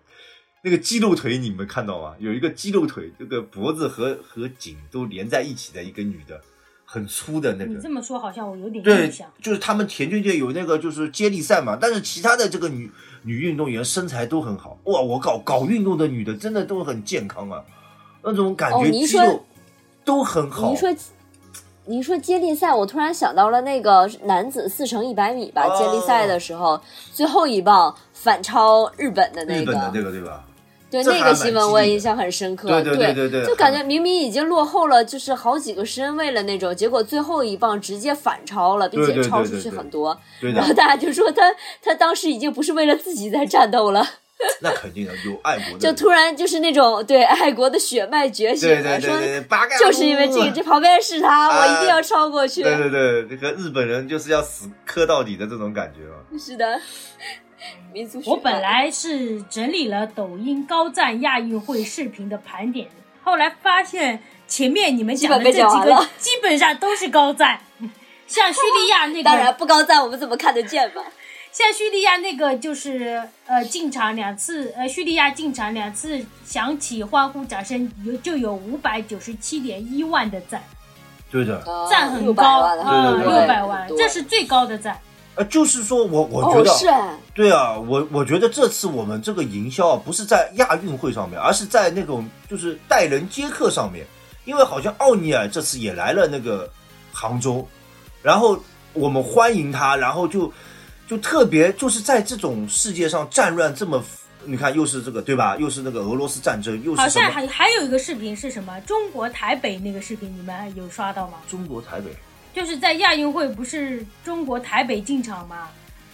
[0.63, 2.15] 那个肌肉腿，你们看到吗？
[2.19, 6.41] 有一个肌肉腿，这个脖子和和颈都连在一起的一个女的，
[6.85, 7.81] 很粗的那个你。
[7.81, 12.91] 这么说好像我有点印象。，就是他们田径界有那个就是接力赛嘛，但是其他的这个女
[13.23, 14.77] 女运动员身材都很好。
[14.85, 17.63] 哇，我搞搞运动的女的真的都很健康啊，
[18.23, 19.45] 那种感觉肌肉
[20.05, 20.67] 都很好。
[20.69, 20.97] 你一说，
[21.85, 26.81] 你一说接力赛，我突然想到了那个男子四乘一百米吧，哦接力赛的时候，
[27.13, 30.45] 最后一棒反超日本的那个，日本的这个对吧？
[30.91, 32.69] 对那个新闻我也印象很深刻。
[32.69, 40.19] 对对对对对对就感觉明明已经落后了，就是好几个身位了那种，结果最后一棒直接反超了，并且超出去很多。
[40.41, 41.43] 对然后，大家就说他
[41.83, 44.07] 他当时已经不是为了自己在战斗了，
[44.63, 45.79] 那肯定的，有爱国的。
[45.81, 52.63] 就突然就是那种对爱国的血脉觉醒对对对就是因为这个，这旁边是他，啊我一定要超过去。
[52.63, 56.17] 对对对，这个日本人就是要死磕到底的这种感觉嘛。
[56.39, 56.81] 是的，
[57.93, 58.23] 民族。
[58.27, 62.89] 我本来是整理了抖音高赞亚运会视频的盘点，
[63.23, 67.61] 后来发现前面你们讲的这几个基本上都是高赞，
[68.27, 71.03] 像叙利亚那个当然个，不高赞，我们怎么看得见嘛？
[71.51, 80.63] 像叙利亚那个就是呃进场两次，呃叙利亚进场两次响起欢呼掌声，有就有五百九十七点一万的赞，
[81.31, 85.01] 对的，赞很高，嗯，六百万，这是最高的赞。
[85.39, 94.05] 呃，就是说我我觉哦，得，对啊，我我觉得这次我们这个营销啊，不是在亚运会上面，而是在那种就是待人接客上面，
[94.45, 96.69] 因为好像奥尼尔这次也来了那个
[97.13, 97.65] 杭州，
[98.21, 98.59] 然后
[98.95, 100.53] 我们欢迎他，然后就
[101.07, 104.03] 就特别就是在这种世界上战乱这么，
[104.45, 105.57] 你看又是这个对吧？
[105.57, 108.81] 又是那个俄罗斯战争，又好像还还有一个视频是什么？
[108.81, 111.35] 中国台北那个视频，你们有刷到吗？
[111.49, 112.11] 中国台北，
[112.59, 115.69] 就是在亚运会，不是中国台北进场嘛，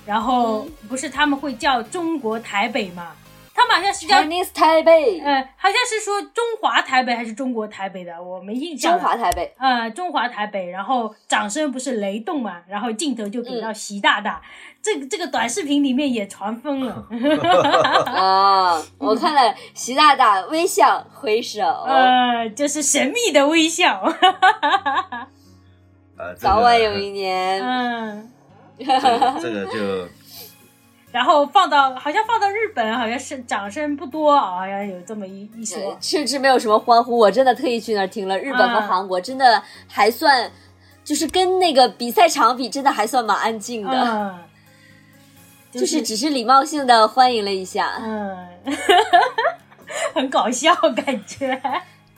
[0.04, 3.12] 然后不是他们会叫中国台北嘛？
[3.54, 8.92] 他们好像是叫 Chinese 台北，呃，好像是说中华台北还是中国台北的，我没印象。
[8.92, 9.54] 中华台北。
[9.59, 14.42] 呃，中华台北，然后掌声不是雷动嘛，然后镜头就给到习大大，
[14.83, 17.09] 这个这个短视频里面也传疯了，
[18.12, 24.02] 啊，我看了习大大微笑挥手，呃，就是神秘的微笑，
[26.16, 28.31] 呃，这个早晚有一年，嗯，
[28.79, 30.09] 这个就
[31.11, 35.96] 然后放到好像放到日本，好像是掌声不多啊，好像有这么一一说。
[36.00, 37.16] 甚至没有什么欢呼。
[37.16, 40.50] 我真的特意去那儿听了，日本和啊韩国真的还算，
[41.05, 43.92] 就是跟那个比赛场比，真的还算蛮安静的。
[43.92, 44.38] 嗯，
[45.70, 47.92] 就是只是礼貌性的欢迎了一下。
[48.00, 48.37] 嗯，
[50.14, 51.61] 很搞笑感觉。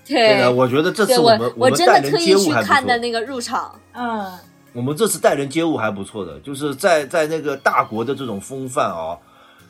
[0.15, 2.99] 对的，我觉得这次我们我们待人真的特意接物还不去看的错。
[2.99, 4.33] 那个入场，嗯，
[4.73, 9.19] 我们这次待人接物还不错的，就是在在那个大国的这种风范啊，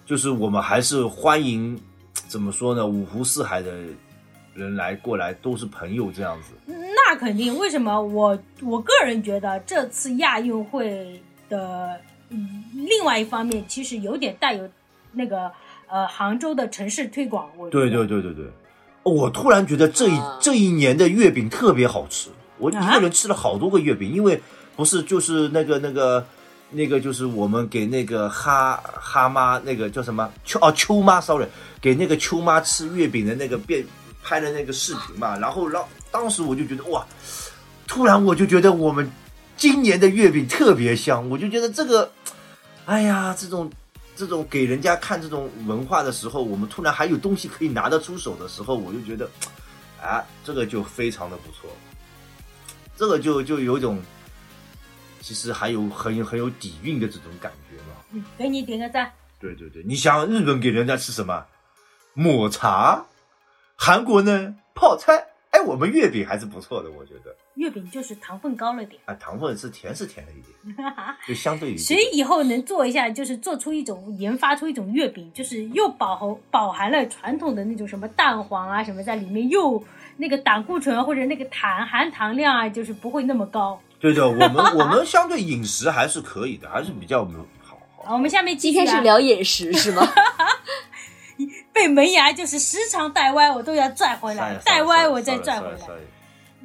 [0.05, 1.81] 就是我们还是欢迎，
[2.29, 2.87] 怎么说呢？
[2.87, 3.73] 五湖四海的
[4.55, 6.55] 人来过来都是朋友这样子。
[6.67, 7.57] 那肯定。
[7.57, 14.69] 为什么我我个人觉得这次亚运会的、嗯、另外一方面，其实有点带有
[15.13, 15.51] 那个
[15.89, 17.49] 呃杭州的城市推广。
[17.57, 18.51] 我觉对得对对对对，哦
[19.11, 20.39] 我突然觉得这一、啊。
[20.41, 24.41] 这一年的月饼特别好吃，我一啊个人吃了好多个月饼，因为
[24.75, 26.27] 不是就是那个那个
[26.71, 30.29] 那个就是我们给那个哈哈妈那个叫什么？
[30.45, 31.47] 秋哦秋妈，sorry，
[31.81, 33.85] 给那个秋妈吃月饼的那个变
[34.23, 37.07] 拍的那个视频嘛，然后让当时我就觉得哇，
[37.87, 39.11] 突然我就觉得我们
[39.57, 42.11] 今年的月饼特别香，我就觉得这个，
[42.85, 43.71] 哎呀，这种
[44.17, 49.29] 这种给人家看这种文化的时候，我们突然还有东西可以拿得出手的时候，我就觉得，
[50.03, 51.71] 啊，这个就非常的不错，
[52.97, 54.03] 这个就就有一种，
[55.21, 57.95] 其实还有很有很有底蕴的这种感觉嘛。
[58.13, 59.13] 嗯给你点个赞。
[59.39, 61.45] 对对对，你想日本给人家吃什么？
[62.15, 63.05] 抹茶，
[63.77, 67.37] 韩国呢泡菜，哎，我们月饼还是不错的，我觉得。
[67.57, 70.77] 月饼就是糖分高了点，啊，糖分是甜是甜了一点，
[71.27, 79.83] 就相对于谁以以后能做一下，就是做出一种研发出一种月饼，就是又饱含饱含了传统的那种什么蛋黄啊什么在里面，又
[80.19, 83.81] 那个胆固醇或者那个糖含糖量啊，就是不会那么高。
[83.99, 87.31] 对的，我们我们相对饮食还是可以的，还是比较好
[87.63, 87.79] 好。
[88.05, 88.85] 好，我们下面继今。
[88.85, 90.07] 天是聊饮食是吗？
[91.73, 95.79] 被门牙就是时常带歪，我都要拽回来，带歪我再拽回来。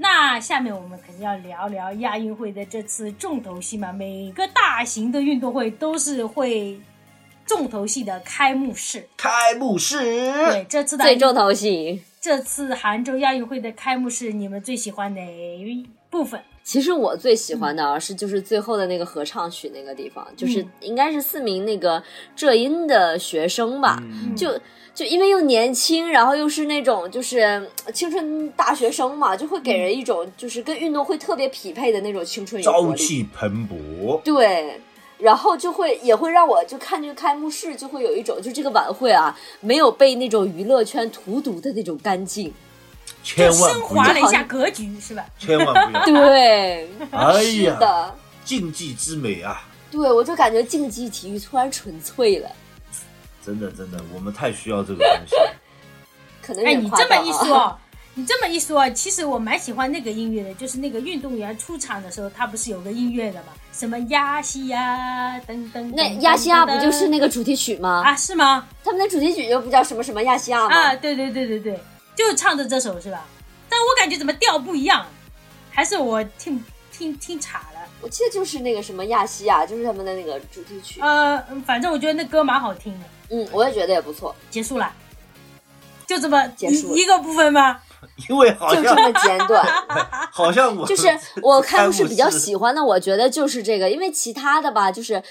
[0.01, 6.81] 那下面我们肯定要聊聊亚运会的这次重头戏嘛，每个大型的运动会都是会
[7.45, 9.07] 重头戏的开幕式。
[9.15, 12.01] 开幕式，对，这次的最重头戏。
[12.19, 16.41] 这次杭州亚运会的开幕式，你们最喜欢哪一部分？
[16.63, 22.02] 其实我最喜欢的啊是就是最后的那个合唱曲那个地方，就是应该是四名那个
[22.36, 24.60] 浙音的学生吧，嗯就
[24.93, 27.39] 就因为又年轻，然后又是那种就是
[27.86, 32.62] 呃青春大学生嘛，就会给人一种就是跟运动会特别匹配的那种青春。
[32.62, 34.21] 朝气蓬勃。
[34.21, 34.80] 对，
[35.17, 42.54] 然后就会也会让我就看这个开幕式，就会有一种就这个晚会啊，没有被那种娱乐圈荼毒的那种干净。
[43.23, 45.25] 千就升万不要华了一下格局，是吧？
[45.38, 46.05] 千万不要！
[46.27, 49.67] 对，哎是呀，的，竞技之美啊！
[49.91, 52.49] 对我就感觉竞技体育突然纯粹了，
[53.45, 55.51] 真的真的，我们太需要这个东西了。
[55.51, 55.53] 哎，
[56.41, 57.15] 可能哎你这么。
[57.25, 57.77] 一说，
[58.15, 63.53] 你这么一说，其实我蛮喜欢那个音乐的，就是那个运动员出场的时候，他不是有个音乐的嘛？
[63.73, 68.01] 什么亚细亚噔噔，那噔亚细亚不就是那个主题曲吗？
[68.05, 68.15] 啊？
[68.15, 68.67] 是吗？
[68.84, 70.75] 他们的主题曲就不叫什么什么亚细亚吗？
[70.75, 71.79] 啊，对对对对对，
[72.29, 73.25] 就唱的这首是吧？
[73.69, 75.05] 但我感觉怎么调不一样，
[75.71, 77.81] 还是我听听听岔了。
[78.01, 80.99] 我记得就是那个什么亚细亚，就是他们的那个主题曲。
[81.01, 83.05] 呃，反正我觉得那歌蛮好听的。
[83.29, 84.91] 嗯，我也觉得也不错，结束了，
[86.05, 87.79] 就这么结束一一个部分吗？
[88.27, 89.63] 因为好像就这么简短。
[90.34, 91.07] 好像我就是
[91.43, 95.21] 我开幕式比较喜欢的，我觉得就是这个，因为其他的吧，就是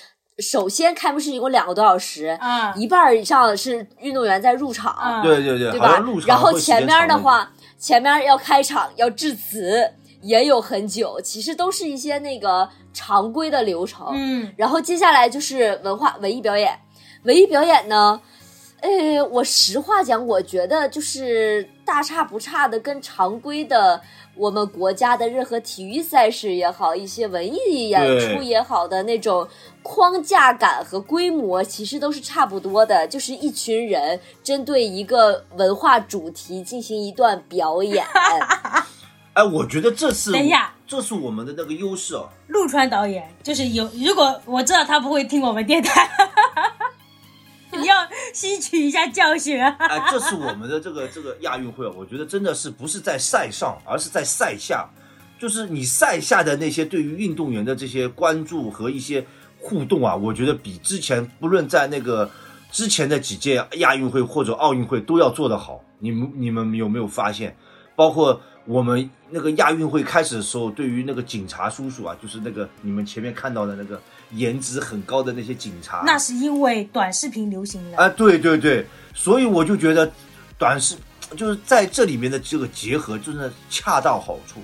[0.40, 6.03] 首先开幕式一共两个多小时，啊一半儿以上是运动员在入场，啊对对对，对吧？
[6.26, 14.09] 然后前面的话，前面要开场要致辞，也有很久，其实都是一些那个常规的流程。
[14.12, 16.79] 嗯，然后接下来就是文化文艺表演，
[17.24, 18.20] 文艺表演呢，
[18.81, 24.01] 呃，我实话讲，我觉得就是大差不差的，跟常规的
[24.35, 29.47] 我们国家的任何体育赛事也好，一些文艺演出也好的那种
[29.83, 38.05] 框架感和规模，其实都是差不多的，就是一群人针对一个文化主题进行一段表演。
[39.35, 42.29] 哎，我觉得这是 等一下，这是我们的那个优势哦。
[42.49, 46.11] 陆川导演就是有，如果我知道他不会听我们电台，
[47.81, 47.97] 你要
[48.33, 49.75] 吸取一下教训啊！
[49.81, 54.88] 哎，这是我们的这个这个亚运会，我觉得真的是不是在赛上，而是在赛下，
[55.38, 59.27] 就是你赛下的那些对于运动员的这些关注和一些
[59.59, 62.31] 互动啊，我觉得比之前不论在那个
[62.71, 65.83] 之前的几届亚运会或者奥运会都要做得好。
[65.99, 67.55] 你们你们有没有发现？
[67.95, 74.01] 包括我们那个亚运会开始的时候，对于那个警察叔叔啊，就是那个你们前面看到的那个
[74.33, 77.99] 颜值很高的那些警察，那是因为短视频流行了。
[77.99, 80.11] 啊，对对对，所以我就觉得
[80.57, 80.97] 短视
[81.37, 84.61] 就是在这里面的这个结合，真的恰到好处，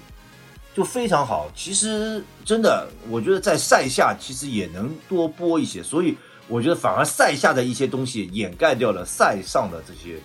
[0.75, 1.51] 就非常好。
[1.55, 6.17] 其实真的，我觉得在赛下其实也能多播一些，所以
[6.49, 10.21] 我觉得反而赛下的一些东西掩盖掉了赛上的这些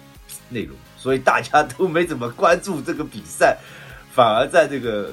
[0.49, 3.57] 内容，所以大家都没怎么关注这个比赛，
[4.13, 5.11] 反而在这个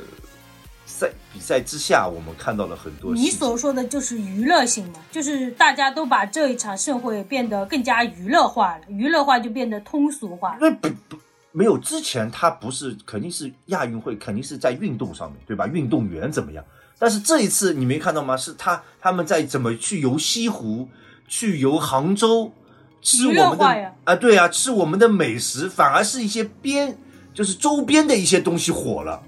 [0.99, 3.15] 赛比赛之下，我们看到了很多。
[3.15, 10.59] 你所说的就是娱乐性嘛，就是大家都把这一场盛会变得更加娱乐化了，娱乐化就变得通俗化。
[10.61, 11.17] 那不不
[11.53, 15.67] 没有之前，他不是肯定是亚运会，肯定是在运动上面对吧？
[15.67, 16.65] 运动员怎么样？
[16.99, 18.37] 但是这一次你没看到吗？
[18.37, 20.89] 是他他们在怎么去游西湖，
[21.29, 22.53] 去游杭州，
[23.01, 26.99] 吃我们的啊，对啊，吃我们的美食，反而是一些边
[27.33, 29.23] 就是周边的一些东西火了，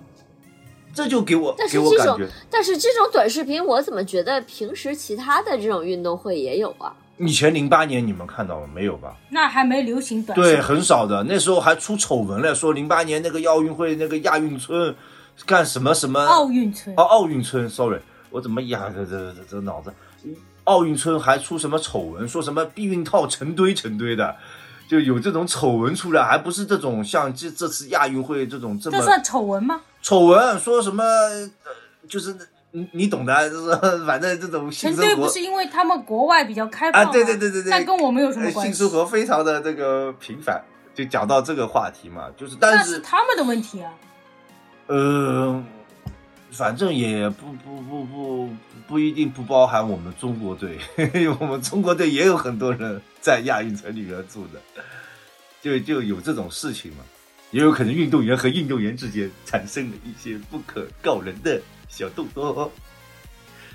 [0.94, 2.28] 这就给我给我感觉。
[2.50, 6.94] 但是这种短视频，我怎么觉得平时其他的这种运动会也有啊？
[7.18, 9.16] 以前零八年你们看到了没有吧？
[9.30, 14.94] 那还没流行短对，很少的，那时候还出丑闻了，说零八年那个奥运会那个亚运村。
[15.46, 16.22] 干什么什么？
[16.22, 17.98] 奥运村哦，奥运村，sorry，
[18.28, 18.92] 我怎么呀？
[18.94, 19.90] 这这这这脑子，
[20.64, 22.28] 奥运村还出什么丑闻？
[22.28, 24.36] 说什么避孕套成堆成堆的，
[24.86, 28.98] 就有这种丑闻出来，还不是这种像这这次亚运会这种这么？
[28.98, 29.80] 这算丑闻吗？
[30.02, 31.04] 丑闻说什么？
[32.08, 32.34] 就是
[32.72, 37.10] 你你懂的，就是 反正这种性生活不是因为他们国外比较开放啊？
[37.12, 38.72] 对对对对对，但跟我们有什么关系？
[38.72, 40.62] 性生活非常的这个频繁，
[40.94, 43.92] 就讲到这个话题嘛，就是但是他们的问题啊。
[44.86, 45.62] 呃，
[46.50, 48.48] 反正也不不不不
[48.88, 50.78] 不一定不包含我们中国队，
[51.38, 54.60] 我们中国队也有很多人在亚运城里面住的，
[55.62, 57.04] 就就有这种事情嘛，
[57.50, 62.70] 也有可能运动员和运动员之间产生了一些不可告人的小动作，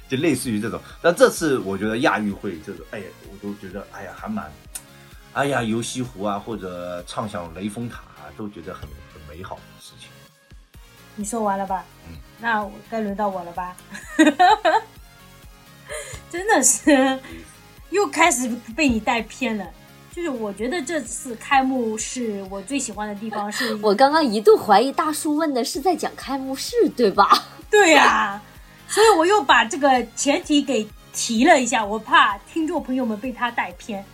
[0.07, 0.79] 就类似于这种。
[1.01, 4.49] 但这次我觉得亚运会这种，哎呀，我都觉得哎呀还蛮，
[5.33, 8.83] 哎呀游西湖啊或者畅想雷峰塔啊，都觉得很
[9.13, 10.09] 很美好的事情。
[11.17, 11.83] 你说完了吧？
[12.07, 13.75] 嗯， 那该轮到我了吧？
[16.31, 17.19] 真的是
[17.89, 19.65] 又开始被你带偏了。
[20.15, 27.27] 就是我觉得这次开幕式我最喜欢的地方是， 我刚刚一度怀疑大叔问的是在讲开幕式，对吧？
[27.69, 28.41] 对呀，
[28.87, 34.05] 所以我又把这个前提给提了一下，我怕听众朋友们被他带偏。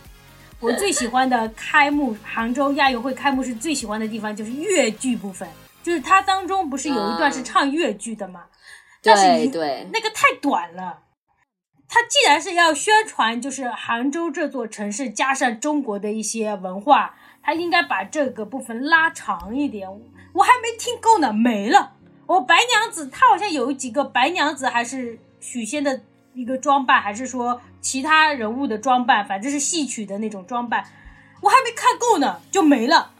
[0.58, 5.48] 我最喜欢的开幕杭州亚运会开幕式最喜欢的地方就是越剧部分。
[5.84, 8.42] 就是它当中不是有一段是唱越剧的吗？
[9.02, 10.98] 对对，那个太短了。
[11.94, 19.86] 他既然是要宣传，就是杭州这座城市加上中国的一些文化，他应该把这个部分拉长一点。
[20.32, 21.92] 我还没听够呢，没了。
[22.24, 26.00] 我白娘子，她好像有几个白娘子，还是许仙的
[26.32, 30.86] 一个装扮，还是说其他人物的装扮，反正是戏曲的那种装扮，
[31.42, 33.10] 我还没看够呢，就没了。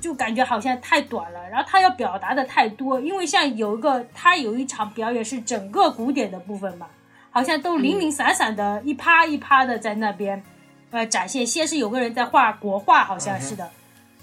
[0.00, 6.88] 就感觉好像太短了，然后他要表达的太多，因为像有一个他有一场表演是整个古典的部分嘛，
[7.36, 10.42] 好像都零零散散的一趴一趴的在那边，
[10.90, 11.46] 呃展现。
[11.46, 13.68] 先是有个人在画国画，好像是的，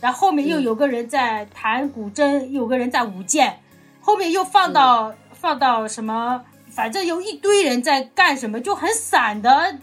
[0.02, 3.60] 然后后面又有个人在弹古筝，有个人在舞剑，
[4.02, 9.78] 后面又放到放到什么，反正有一堆人在干什么，就很散的，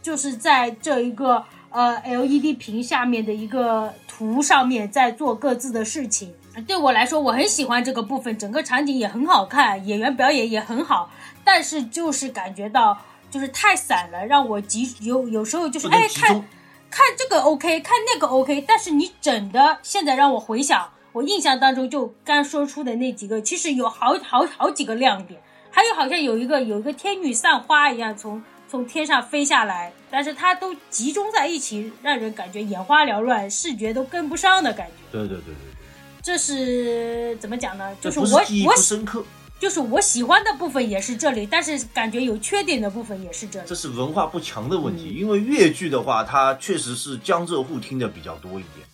[0.00, 1.44] 就是在这一个。
[1.74, 6.34] 呃，LED 屏下面的一个图上面在做各自的事情。
[6.66, 11.10] 对我来说，我很喜欢这个部分，整个场景也很好看，演员表演也很好。
[11.44, 12.98] 但是就是感觉到
[13.30, 16.44] 就是太散了，让我集有有时候就是哎看
[16.90, 18.64] 看这个 OK，看那个 OK。
[18.66, 28.42] 但是你整的现在让我回想，我印象当中就刚说出的那几个，其实有好好好几个亮点，还有好像有一个有一个天女散花一样从。
[28.70, 34.94] 从天上飞下来，但是它都集中在一起，让人感觉眼花缭乱，视觉都跟不上的感觉。
[35.12, 35.74] 对对对对对，
[36.22, 37.94] 这是怎么讲呢？
[38.00, 39.22] 就是我我深刻，
[39.62, 43.68] 就是我喜欢的部分也是这里，但是感觉有缺点的部分也是这里。
[43.68, 48.84] 这是文化不强的问题，因为粤剧的话，它确实是江浙沪听的比较多一点。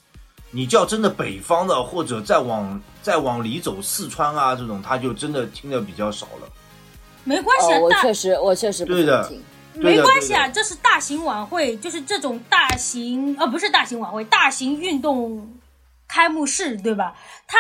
[0.51, 6.47] 你叫真的北方的，或者再往再往里走，四川啊这种，他就真的听的比较少了。
[7.25, 9.43] 没关系啊，我确实我确实不听。
[9.73, 15.51] 没关系啊，这是大型晚会，就是这种大型，呃，不是大型晚会，大型运动
[16.07, 17.15] 开幕式，对吧？
[17.47, 17.57] 它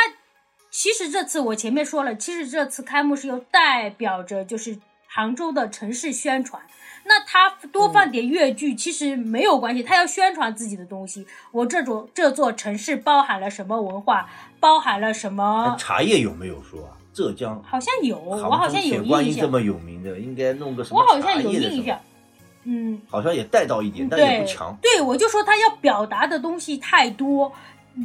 [0.71, 6.63] 其实这次我前面说了，其实这次开幕式又代表着就是杭州的城市宣传。
[7.05, 11.27] 那他多放点粤剧其实没有关系，他要宣传自己的东西。
[11.53, 14.29] 我这种这座城市包含了什么文化？
[14.61, 15.75] 包含了什么？
[15.79, 16.93] 茶叶有没有说啊？
[17.15, 19.47] 浙江好像有，我好像有印象。
[19.47, 21.01] 这么有名的，应该弄个什么？
[21.01, 21.99] 我好像有印象。
[22.65, 24.77] 嗯，好像也带到一点，但也不强。
[24.83, 27.51] 对，我就说他要表达的东西太多，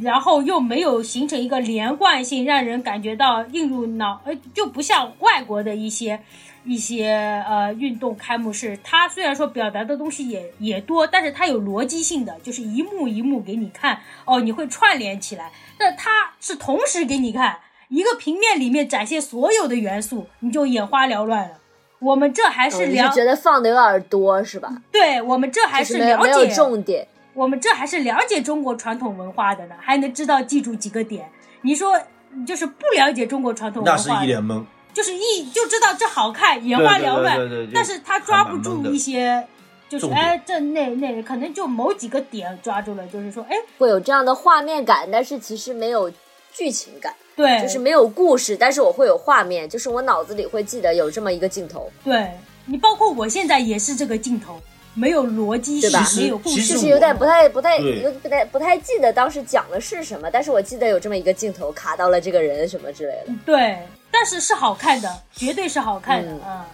[0.02, 6.20] 然后又没有形成一个连贯性，让人感觉到映入脑，呃，就不像外国的一些
[6.64, 7.12] 一些
[7.48, 15.52] 呃运动开幕式，它虽然说表达的东西也也多，但是它有逻辑性的，就是一幕一幕给你看，哦，你会串联起来。
[15.78, 21.58] 那它是同时给你看一个平面里面展现所有的元素，你就眼花缭乱了。
[22.00, 24.82] 我们这还是了，是觉得放的有点多是吧？
[24.90, 27.06] 对我们这还是了没有解重点。
[27.34, 31.28] 我们这还是了解中国传统文化的呢，还能知道记住几个点。
[31.62, 32.00] 你说
[32.46, 34.64] 就是不了解中国传统文那是化，一脸懵。
[34.92, 39.44] 就是一就知道这好看，眼花缭乱，对对对但是他抓不住一些，
[39.88, 46.08] 就是哎，这那那可能就某几个点抓住了，就是说，哎，会有这样的画面感，但是其实没有
[46.52, 52.30] 剧情感，对，就是没有故事，但是我会有画面，就是我脑子里会记得有这么一个镜头，对
[52.66, 54.60] 你，包括我现在也是这个镜头，
[54.94, 63.32] 没有逻辑性对吧，没有故事，就是有点不太不太对有不太不太记得当时讲的是什么，但是我记得有这么一个镜头卡到了这个人什么之类的。
[63.44, 63.78] 对，
[64.10, 66.66] 但是是好看的，绝对是好看的嗯啊、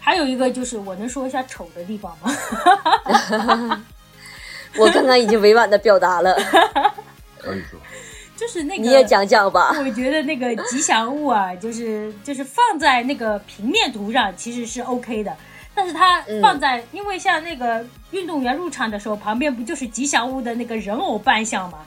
[0.00, 3.84] 还有一个就是，我能说一下丑的地方吗？
[4.76, 6.34] 我刚刚已经委婉的表达了，
[7.38, 7.80] 可以说，
[8.36, 9.74] 就是那个，你也讲讲吧。
[9.78, 15.34] 我觉得那个吉祥物啊，就是就是放在那个平面图上其实是 OK 的，
[15.78, 21.78] 但是它嗯放在，因为像那个运动员入场的时候，旁边不就是吉祥物的那个人偶扮相吗？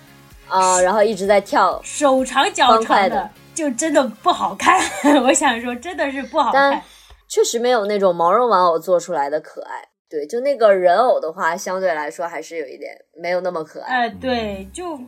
[0.48, 4.80] 啊，然后一直在跳，手长脚长的的，就真的不好看。
[5.24, 6.82] 我想说，真的是不好看但。
[7.28, 9.82] 确实没有那种毛绒玩偶做出来的可爱。
[10.10, 14.08] 对，就那个人偶的话，相对来说还是有一点没有那么可爱。
[14.08, 15.00] 哎、对，就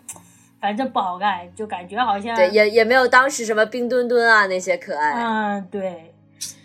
[0.61, 5.21] 反正不好看，就感觉好像对，也也没有当时什么冰墩墩啊那些可爱。
[5.21, 6.12] 嗯，对，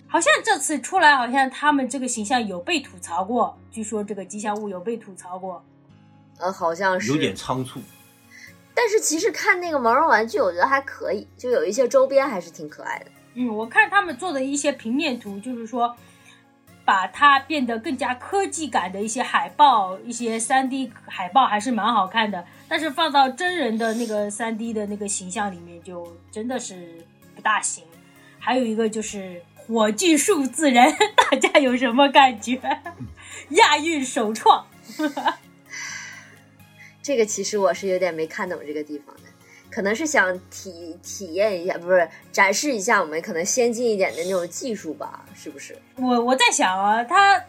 [0.09, 5.63] 好像这次出来，好像他们这个形象有被吐槽过，据说这个吉祥物有被吐槽过。
[6.39, 7.81] 呃，好像是有点仓促。
[8.75, 13.07] 但是其实看那个毛绒玩具，我觉得还可以，就有一些周边还是挺可爱的。
[13.35, 15.95] 嗯，我看他们做的一些平面图，就是说
[16.85, 22.45] 把它变得更加科技感的一些海报，一些三 D 海报还是蛮好看的。
[22.69, 27.05] 但是放到真人的那个三 D 的那个形象里面，就真的是
[27.35, 27.85] 不大行。
[28.39, 30.95] 还有一个就是火炬数字人，
[31.31, 32.59] 大家有什么感觉？
[33.51, 34.67] 亚运首创。
[37.03, 39.23] 这个其实我是有点没看懂这个地方的，
[39.71, 45.25] 可能是想体体验一下，不是展示一下我们可能先进一点的那种技术吧？
[45.35, 45.77] 是不是？
[45.97, 47.43] 我我在想啊，他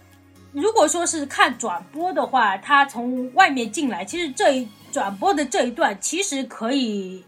[0.51, 7.26] 如果说是看转播的话，他从外面进来，其实这一转播的这一段其实可以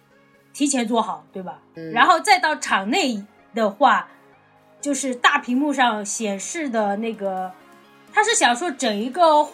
[0.53, 1.59] 提前做好，对吧？
[1.75, 3.21] 嗯然后再到场内
[3.53, 4.07] 的话，
[4.81, 7.51] 就是大屏幕上显示的那个，
[8.11, 9.53] 他是想说整一个画，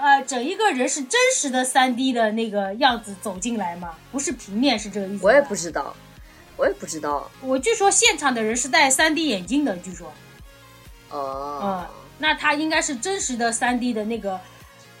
[0.00, 3.94] 呃，整一个人是真实的三 D 的那个样子走进来吗？
[4.12, 5.26] 不是平面，是这个意思？
[5.26, 5.94] 我也不知道，
[6.56, 7.30] 我也不知道。
[7.42, 10.12] 我据说现场的人是戴三 D 眼镜的，据说。
[11.10, 11.86] 哦嗯，
[12.18, 14.38] 那他应该是真实的三 D 的那个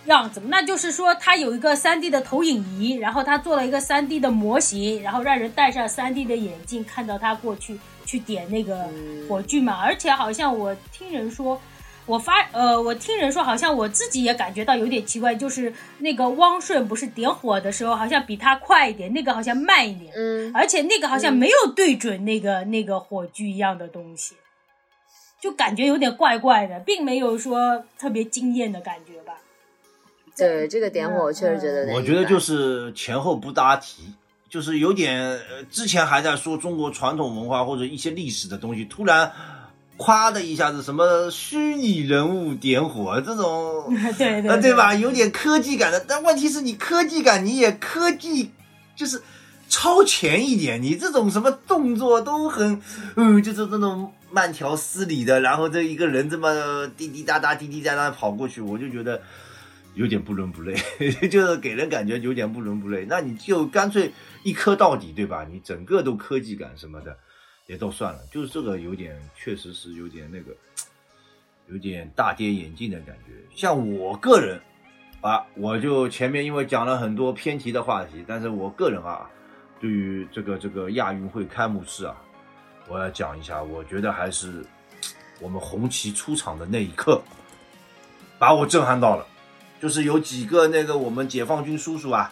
[0.06, 8.88] 样子，那就是说他有一个三 D 的投影仪，然后他做了一个三 D 的模型，然后让人戴上三 D 的眼镜，看到他过去去点那个
[9.28, 9.80] 火炬嘛。
[9.82, 11.60] 而且好像我听人说。
[12.06, 24.34] 我发呃，我听人说，好像我自己也感觉到有点奇怪，就是那个汪顺不是点火的时候，好像比他快一点，那个好像慢一点，嗯，而且那个好像没有对准那个、那个火炬一样的东西，
[25.40, 29.34] 就感觉有点怪怪的，并没有说特别惊艳的感觉吧。
[30.36, 34.14] 对这个点火，我确实觉得我觉得就是前后不搭题，
[34.50, 39.30] 就是有点呃，之前还在说中国传统文化或者一些历史的东西，突然
[39.96, 44.74] 夸的一下子什么虚拟人物点火这种， 对对呃，对？
[44.74, 44.92] 吧？
[44.94, 48.50] 有点科技感的，但问题是你科技感你也科技
[48.96, 49.22] 就是
[49.68, 52.82] 超前一点，你这种什么动作都很，
[53.14, 59.22] 嗯，就是那种慢条斯理的，然后这一个人这么滴滴答答、滴滴答答跑过去，我就觉得
[59.94, 60.74] 有点不伦不类，
[61.30, 63.06] 就是给人感觉有点不伦不类。
[63.08, 64.12] 那你就干脆
[64.42, 65.46] 一磕到底，对吧？
[65.50, 67.16] 你整个都科技感什么的
[67.66, 70.56] 也都算了，就是这个有点，确实是有点那个，
[71.68, 73.32] 有点大跌眼镜的感觉。
[73.54, 74.60] 像我个人
[75.20, 79.30] 啊，我就前面因为讲了很多偏题的话题，但是我个人啊，
[79.78, 82.16] 对于这个这个亚运会开幕式啊，
[82.88, 84.64] 我要讲一下，我觉得还是
[85.40, 87.22] 我们红旗出场的那一刻，
[88.38, 89.26] 把我震撼到了。
[89.80, 92.30] 就是有几个那个我们解放军叔叔啊，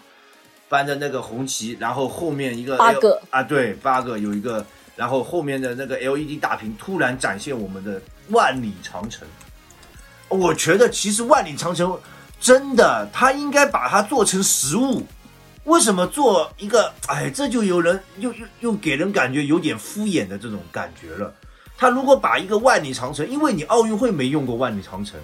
[0.68, 4.64] 搬着那个红旗，然后后面一个八个啊，对，八个有一个，
[4.96, 9.26] 然后后面的那个 LED 大屏突然展现我们的万里长城。
[10.28, 11.98] 我觉得其实万里长城
[12.38, 15.02] 真的，它应该把它做成实物，
[15.64, 16.92] 为什么做一个？
[17.06, 21.32] 哎，这就有人又又又给人感觉有点敷衍的这种感觉了。
[21.76, 25.18] 他如果把一个万里长城，因为你奥运会没用过万里长城，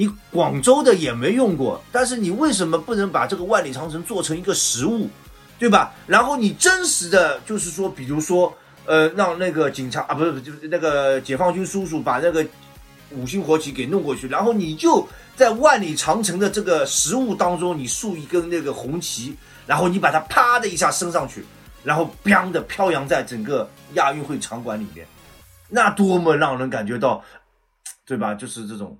[0.00, 5.06] 你广州的也没用过，但是你为什么不能把这个万里长城做成一个实物，
[5.58, 5.92] 对吧？
[6.06, 8.50] 然后你真实的就是说，比如说，
[8.86, 12.42] 呃，让那个警察啊，不是，不是就是那个解放军叔叔把那个
[13.10, 19.36] 五星红旗给弄过去，然后你就在万里长城的这个实物当中，你竖一根那个红旗，
[19.66, 21.44] 然后你把它啪的一下升上去，
[21.84, 25.06] 然后 biang 的飘扬在整个亚运会场馆里面，
[25.68, 27.22] 那多么让人感觉到，
[28.06, 28.32] 对吧？
[28.32, 28.96] 就是这种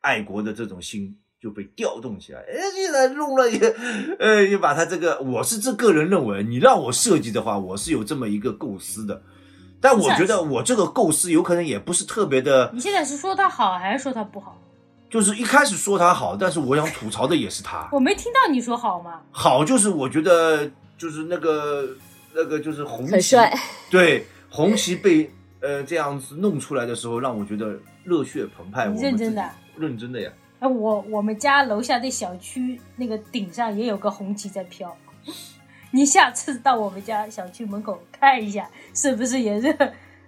[0.00, 2.40] 爱国的这种心就被调动起来。
[2.40, 3.58] 哎，现在弄了也，
[4.18, 9.22] 呃， 也把他这个，我是这个人认为，你让我设计的话，我是有这么一个构思的。
[9.80, 14.60] 但我觉得我这个构思有可能也不是特别的，你现在是说他好还是说他不好？
[15.08, 17.88] 就是一开始说他好，但是我想吐槽的也是他。
[17.92, 19.20] 我没听到你说好吗？
[19.30, 20.68] 好就是我觉得
[20.98, 21.88] 就是那个
[22.34, 23.58] 那个就是红旗，很帅。
[23.88, 25.30] 对红旗被
[25.60, 28.88] 呃这样子弄出来的时候，让我觉得热血澎湃。
[28.88, 29.48] 我们认真的？
[29.78, 30.30] 认真的呀。
[30.60, 34.96] 哎，我我们家楼下的小区那个顶上也有个红旗在飘，
[35.92, 39.72] 你下次到我们家小区门口看一下，是不是也热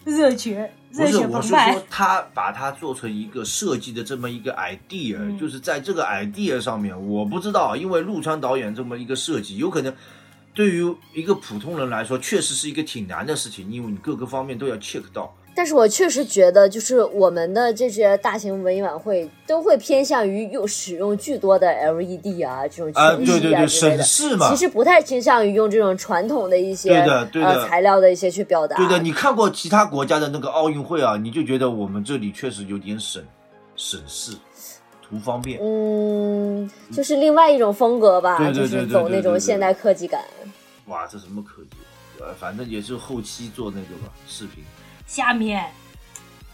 [0.04, 1.82] 热血不是，热血我是说澎湃？
[1.90, 9.92] 他把它做成一个设计的这么一个 idea，、嗯就是在这个 idea 上面，我不知道，因为陆川导演这么一个设计，有可能
[10.54, 15.34] 对于一个普通人来说，确实是一个挺难的事情，因为你各个方面都要 check 到。
[15.60, 22.90] 但是我确实觉得，就是我们的这些大型文艺晚会都会偏向于用使用巨多的 LED 啊这种
[23.26, 24.02] 对对对，省。
[24.02, 24.56] 事嘛其。
[24.56, 28.74] 实不太倾向于用这种传统的一些对的对的呃材料的一些去表达。
[28.78, 33.22] 对的，你看过其他国家的那个奥运会啊，你就觉得我们这里确实有点省
[33.76, 34.32] 省事，
[35.06, 35.60] 图方便。
[35.62, 40.24] 嗯，就是另外一种风格吧，就是走那种现代科技感。
[40.86, 41.76] 哇，这什么科技？
[42.18, 44.64] 呃，反正也是后期做那个吧，视频
[45.10, 45.64] 下面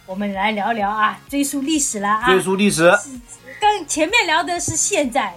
[0.07, 2.25] 我们来聊聊啊，追溯历史了啊。
[2.25, 2.91] 追溯历史。
[3.61, 5.35] 刚前面聊的是现在，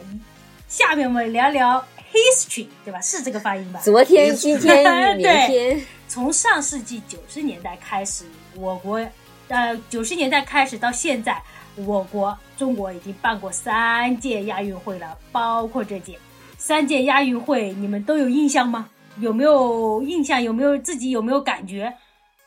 [0.69, 3.01] 下面我们聊聊 history，对吧？
[3.01, 3.81] 是这个发音吧？
[3.83, 8.23] 昨天、今天 与明对天，从上世纪九十年代开始，
[8.55, 9.05] 我国
[9.49, 11.43] 呃九十年代开始到现在，
[11.75, 16.17] 我国中国已经办过三届亚运会了，包括这届
[16.57, 18.87] 三届亚运会，你们都有印象吗？
[19.17, 20.41] 有没有印象？
[20.41, 21.93] 有没有自己有没有感觉？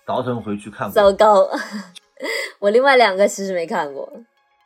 [0.06, 0.94] 倒腾回去看过。
[0.94, 1.48] 糟糕。
[2.60, 4.12] 我另外两个其实没看过。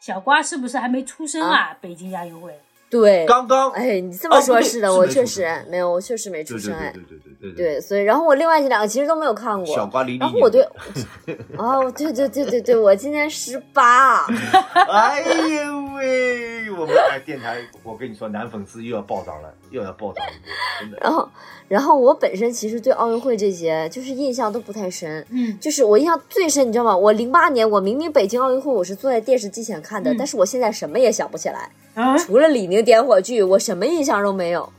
[0.01, 1.77] 小瓜是不是还没出生啊？
[1.81, 2.59] 北京亚运会，
[3.01, 6.93] 对，刚刚哎，你这么说是的，我确实没有，我确实没出对对生哎。
[6.93, 9.75] 对对对对对，所以然后我另外这两个其实都没有看过。
[9.75, 10.03] 小瓜。
[10.19, 10.63] 然后我对，
[11.59, 14.25] 哦，对对对对对，我今年十八，
[14.91, 20.49] 哎呦喂，我们哎电台，我跟你说，男粉丝又要暴涨了，又要暴涨一波，
[20.81, 20.99] 真的。
[21.01, 21.29] 然后
[21.69, 26.97] 然后我本身其实对奥运会这些就是印象都不太深，嗯，就是我印象最深，你知道吗？
[26.97, 34.73] 我零八年我明明北京奥运会我是坐在电视机前看的，嗯但是我现在什么也想不起来，啊，除了李宁点火炬，我什么印象都没有。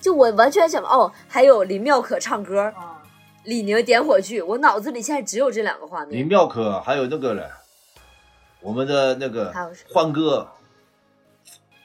[0.00, 2.98] 就我完全想哦，还有林妙可唱歌，啊，
[3.44, 6.18] 李宁点火炬，我脑子里现在只有这两个画面。
[6.18, 6.26] 林。
[6.26, 7.44] 妙可还有那个嘞，
[8.60, 9.52] 我们的那个
[9.92, 10.48] 欢哥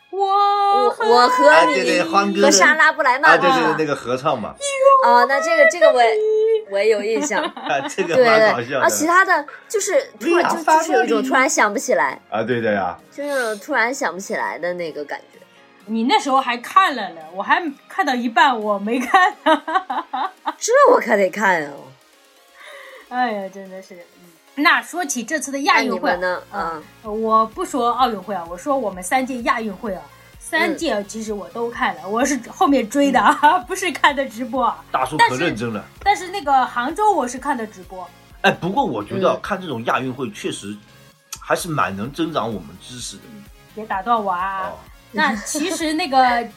[0.09, 4.55] 我我我和啊，你对对，欢哥的和莎拉布莱啊，曼对对对，那个合唱嘛，
[5.05, 6.01] 啊，那这个这个我
[6.71, 8.89] 我也有印象，啊， 这个对蛮搞对，啊，笑的。
[8.89, 15.36] 其他的就是突然就就是有一种突然想不起来，啊，对的呀，就是有种突然想不起来的那个感觉。
[15.87, 19.63] 你那时候还看了呢，我还看到一半我没看呢。
[20.57, 21.71] 这我可得看啊！
[23.09, 23.95] 哎呀，真的是。
[23.95, 24.01] 嗯
[24.59, 26.41] 那说起这次的亚运会们呢？
[26.51, 30.01] 啊啊，我不说奥运会啊，我说我们三届亚运会啊，
[30.39, 34.83] 三嗯届其实我都看了，我是后面追的啊， 不是看的直播啊。
[34.91, 35.85] 大叔可认真了。
[36.03, 38.09] 但是那个杭州我是看的直播，
[38.41, 40.75] 哎，不过我觉得嗯看这种亚运会确实
[41.39, 43.23] 还是蛮能增长我们知识的。
[43.75, 44.69] 别打断我啊。
[44.69, 44.73] 哦，
[45.13, 46.47] 那其实那个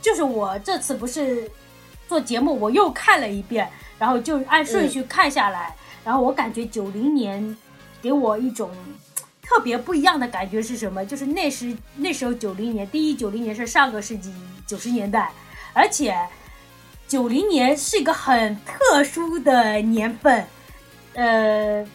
[0.00, 1.50] 就是我这次不是
[2.08, 5.74] 做节目，我又看了一遍，然后就按顺序看下来，
[6.04, 7.56] 然后我感觉九零年
[8.00, 8.70] 给我一种
[9.42, 11.04] 特别不一样的感觉是什么？
[11.04, 14.32] 就是那时那时候九零年，第一九零年是上个世纪
[14.66, 15.30] 九十年代，
[15.72, 16.16] 而且
[17.06, 20.46] 九零年是一个很特殊的年份，
[21.14, 21.86] 呃。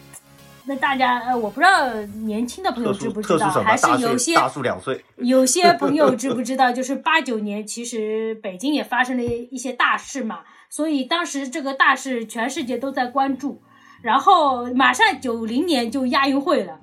[0.68, 1.90] 那大家呃，我不知道
[2.26, 3.48] 年轻的朋友知不知道？
[3.48, 5.02] 还是有些岁大叔两岁。
[5.16, 13.62] 有些 朋友知不知道，就是八九年，其实北京也发生了一些大事嘛，所以当时这个大事全世界都在关注，
[14.02, 16.80] 然后马上九零年就亚运会了，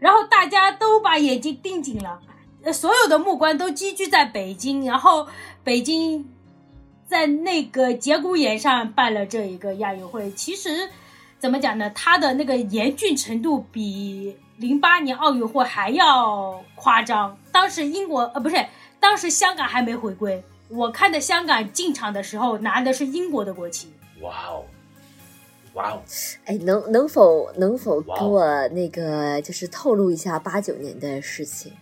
[0.00, 2.18] 然后大家都把眼睛盯紧了，
[2.64, 5.28] 呃，所有的目光都积聚在北京，然后
[5.62, 6.28] 北京
[7.06, 10.32] 在那个节骨眼上办了这一个亚运会。
[10.32, 10.90] 其实
[11.40, 11.90] 怎么讲呢？
[11.94, 17.36] 它的那个严峻程度比零八年奥运会还要夸张。
[17.50, 18.56] 当时英国呃不是，
[19.00, 20.42] 当时香港还没回归。
[20.68, 23.92] 我看的香港进场的时候拿的是英国的国旗。
[24.20, 24.62] 哇哦，
[25.74, 26.02] 哇哦！
[26.44, 31.72] 哎，能能否能否给我那个就是透露一下八九年的事情？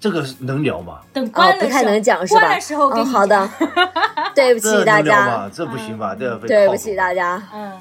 [0.00, 1.00] 这个能聊吗？
[1.12, 2.40] 等哦关了时候，不太能讲是吧？
[2.40, 3.50] 关的时候给哦，好的，
[4.34, 5.50] 对不起这能聊大家，吗？
[5.52, 6.14] 这不行吧？
[6.18, 7.42] 这被对不起大家。
[7.52, 7.72] 嗯，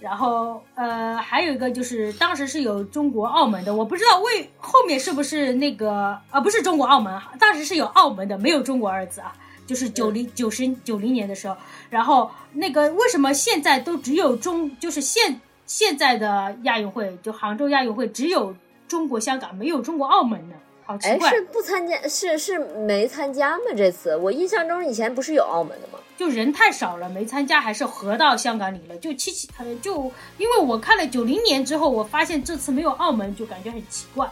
[0.00, 9.32] 然后呃，还有一个就是当时是有中国澳门的，我不知道为后面是不是那个啊，不是中国澳门，当时是有澳门的，没有中国二字啊，
[9.66, 11.56] 就是九零九十九零年的时候，
[11.90, 18.54] 然后那个为什么现在都只有中，就是现现在的亚运会，就杭州亚运会只有
[18.88, 20.54] 中国香港，没有中国澳门呢？
[20.84, 23.64] 好奇哎，怪，是不参加，是是没参加吗？
[23.76, 25.98] 这次我印象中以前不是有澳门的吗？
[26.20, 28.96] 就人太少了，没参加，还是合到香港里了。
[28.98, 30.04] 就七七，呃，就
[30.36, 34.30] 因为我看了九零年之后，我发现这次没有澳门，就感觉很奇怪，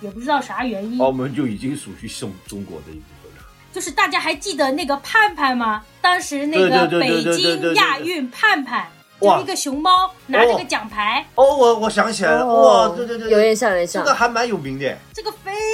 [0.00, 0.98] 也不知道啥原因。
[0.98, 3.44] 澳门就已经属于中中国的一部分了。
[3.70, 5.84] 就是大家还记得那个盼盼吗？
[6.00, 8.86] 当时那个北京亚运盼盼，
[9.20, 9.90] 就一个熊猫
[10.26, 14.14] 拿着个奖牌，哦，我我想起来了，哇，对对对，对有印象，有印象这个。
[14.14, 14.96] 还蛮有名的。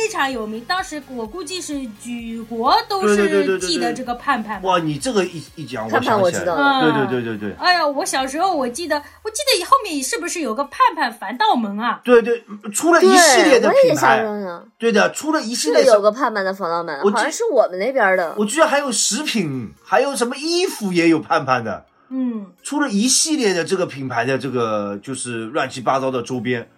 [0.07, 0.65] 这个非常有名。
[0.65, 4.63] 当时我估计是举国都对对对对是对对记得这个盼盼。
[4.63, 6.87] 哇，你这个一一讲，看看想起来我知道了。
[6.87, 12.01] 了对对对对对哎呀，我小时候我记得，我记得后面是不是有个盼盼防盗门啊？
[12.05, 18.35] 对对，出了，一系列的我也想品牌，想想，对的，出了一系是列有个盼盼的防盗门，好像是我们那边的。
[18.39, 26.69] 我居然还有食品，还有什么衣服也有盼盼的，嗯，出了一系列的这个品牌的这个就是乱七八糟的周边，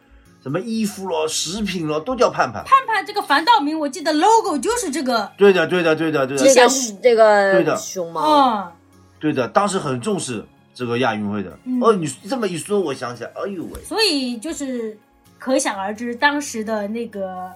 [0.48, 2.64] 什么衣服咯、食品咯，都叫盼盼。
[2.64, 7.14] 盼盼这个防盗名，我记得 logo 就是这个，对的，对的，对的，对的，这个吉祥物这
[7.52, 7.76] 对的。
[7.76, 8.72] 熊猫，嗯，
[9.20, 10.42] 对的，当时很重视
[10.72, 11.58] 这个亚运会的。
[11.64, 11.78] 嗯。
[11.82, 14.98] 哦，你这么一说，我想起来，哎呦喂，所以就是
[15.38, 17.52] 可想而知，当时的那个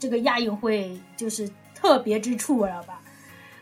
[0.00, 3.00] 这个亚运会就是特别之处了吧？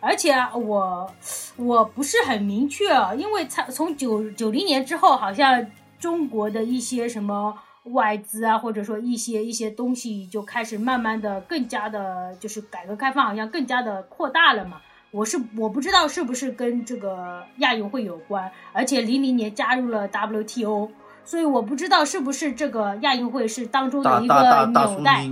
[0.01, 1.13] 而且啊我
[1.57, 5.67] 我不是很明确啊，因为从从九九零年之后，好像
[5.99, 7.55] 中国的一些什么
[7.93, 14.79] 外资啊，或者说一些一些东西就开始慢慢的更加的，就是改革开放好像更加的扩大了嘛。
[15.11, 20.91] 我是我不知道是不是跟这个亚运会有关，而且零零年加入了 WTO，
[21.25, 25.27] 所以我不知道是不是这个亚运会是当中的一个纽带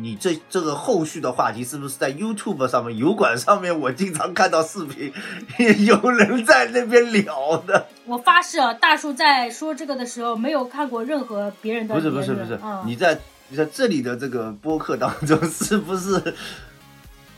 [0.00, 3.80] 你这这个后续的话题是不是在 YouTube 上面油管上面？
[3.80, 5.12] 我经常看到视频，
[5.84, 7.86] 有人在那边聊的。
[8.04, 12.10] 我发誓啊，大叔在说这个的时候没有看过任何别人的不是。
[12.10, 13.18] 不是不是，嗯、你在
[13.48, 16.34] 你在这里的这个播客当中，是不是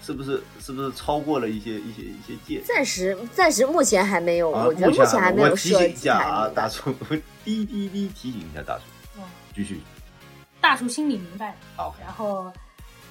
[0.04, 2.60] 是不是是不是超过了一些一些一些界？
[2.66, 6.92] 暂时暂时目前还没有，啊，我觉得目前还没有我提醒一下啊，大叔，
[7.44, 8.82] 滴滴滴提醒一下大叔，
[9.18, 9.22] 嗯
[9.54, 9.80] 继续。
[10.60, 11.56] 大叔心里明白。
[11.76, 12.52] 好，然后，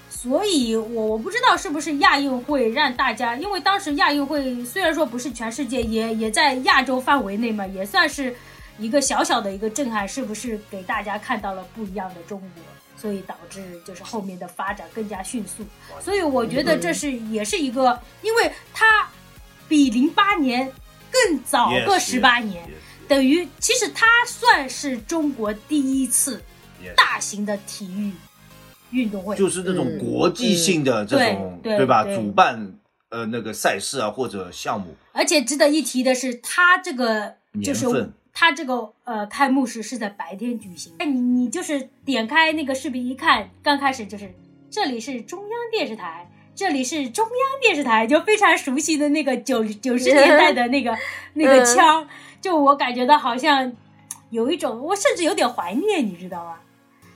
[0.10, 8.36] 所以我我不知道是不是亚运会让大家，因为当时亚运会虽然说不是全世界，也也在亚洲范围内嘛，也算是
[8.78, 12.64] 一个小小的一个震撼，是不是给大家看到了不一样的中国？
[12.95, 15.64] 所以导致就是后面的发展更加迅速。
[16.02, 19.08] 所以我觉得这是也是一个，因为它
[19.70, 20.70] 比零八年
[21.10, 26.43] 更早个十八年 yes, 等于其实它算是中国第一次.
[26.95, 28.11] 大型的体育
[28.91, 32.03] 运动会，就是那种嗯国际性的这种，对对吧？
[32.03, 32.15] 对。
[32.15, 32.73] 主办
[33.09, 40.93] 呃那个赛事啊或者项目，而且值得一提的是，它这个就是年份它这个呃开幕式是在白天举行。
[40.99, 44.34] 哎，你你就是点开那个视频一看，刚开始就是
[44.69, 50.95] 这里是中央电视台，这里是中央电视台，就非常熟悉的那个九九十 年代的那个
[51.34, 52.07] 那个腔，
[52.39, 53.71] 就我感觉到好像
[54.30, 56.57] 有一种，我甚至有点怀念，你知道吗？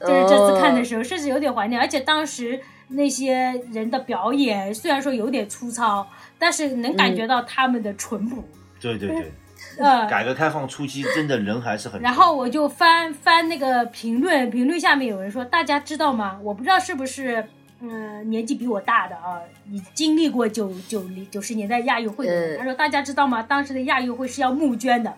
[0.05, 8.43] 就是这次看的时候，甚至有点怀念，而且当时那些人的表演虽然说有点粗糙，但是能感觉到他们的淳朴。
[8.79, 9.31] 对对对，
[9.79, 12.03] 呃，改革开放初期真的人还是很多。
[12.03, 16.37] 然后我就翻翻那个评论，评论下面有人说，大家知道吗？
[16.43, 17.47] 我不知道是不是，
[17.79, 19.39] 嗯、年纪比我大的啊，
[19.71, 23.41] 你经历过九九零九十年代亚运会的人，嗯他说大家知道吗？
[23.41, 25.13] 当时的亚运会是要募捐的，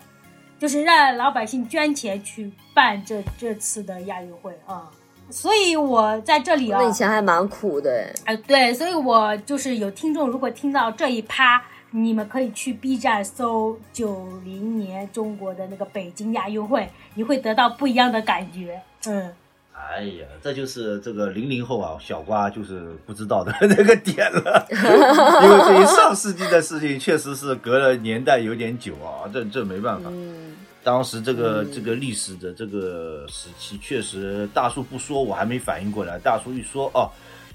[0.58, 4.90] 就是让老百姓捐钱去办这这次的亚运会啊。
[5.28, 18.80] 所以我在这里啊，那以前还蛮苦的，哎，对，所以我就是有听众，如果听到这一趴，你们可以去 B 站搜九零年中国的那个北京亚运会，你会得到不一样的感觉。
[19.06, 19.32] 嗯，
[19.72, 30.08] 哎呀，这就是这个零零后啊，小瓜就是不知道的 那个点了， 因为对于上世纪的事情，确实是隔了年代有点久啊，这这没办法。
[30.12, 30.45] 嗯，
[30.86, 37.10] 当时这个嗯这个历史的这个时期，确实大叔不说，我还没反应过来，大叔一说，哦，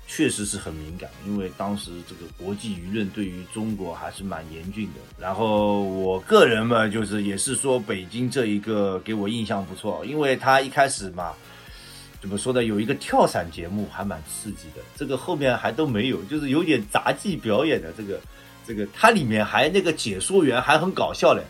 [0.05, 4.99] 确实是很敏感，因为当时这个国际舆论对于中国还是蛮严峻的。
[5.17, 11.32] 然后我个人嘛，就是也是说北京这一个给我印象不错，因为他一开始嘛。
[12.19, 12.65] 怎么说呢？
[12.65, 18.19] 有一个跳伞节目还蛮刺激的，这个后面还都没有，就是有点杂技表演的这个，
[18.67, 21.41] 这个它里面还那个解说员还很搞笑嘞。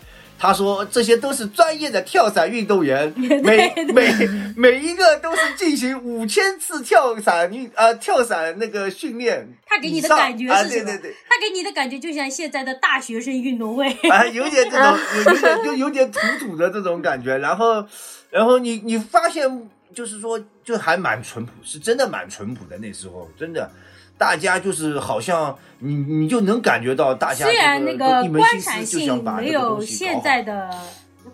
[0.41, 4.27] 他说这些都是专业的跳伞运动员， 每每
[4.57, 9.47] 每一个都是进行五千次跳伞运呃跳伞那个训练。
[9.67, 10.85] 他给你的感觉啊，是什么？
[10.85, 13.87] 对对对，他给你的感觉就像现在的大学生运动会。
[14.09, 17.37] 啊，有点这种，有有点就有点土土的这种感觉。
[17.37, 17.85] 然后，
[18.31, 22.75] 然后你你发现，就是说，就还蛮淳朴，是真的蛮淳朴的。
[22.79, 23.71] 那时候真的，
[24.18, 30.70] 大家就是好像你你就能感觉到大家虽然那个观赏性没有现在的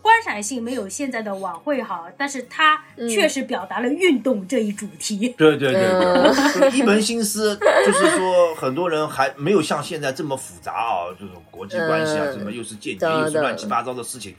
[0.02, 5.30] 观赏性没有现在的晚会好，但是它嗯确实表达了运动这一主题。
[5.38, 14.34] 对对对一门心思，就是说很多人还没有像现在这么复杂啊，这种国际关系啊，嗯什么又是间谍，又是乱七八糟的事情，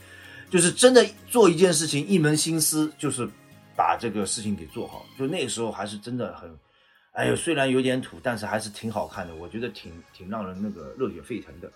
[0.49, 3.27] 就是真的做一件事情，一门心思就是
[3.75, 5.05] 把这个事情给做好。
[5.17, 6.49] 就那个时候还是真的很，
[7.19, 11.69] 哎呦，虽然有点土，但是还是挺好看的，我觉得挺挺让人那个热血沸腾的。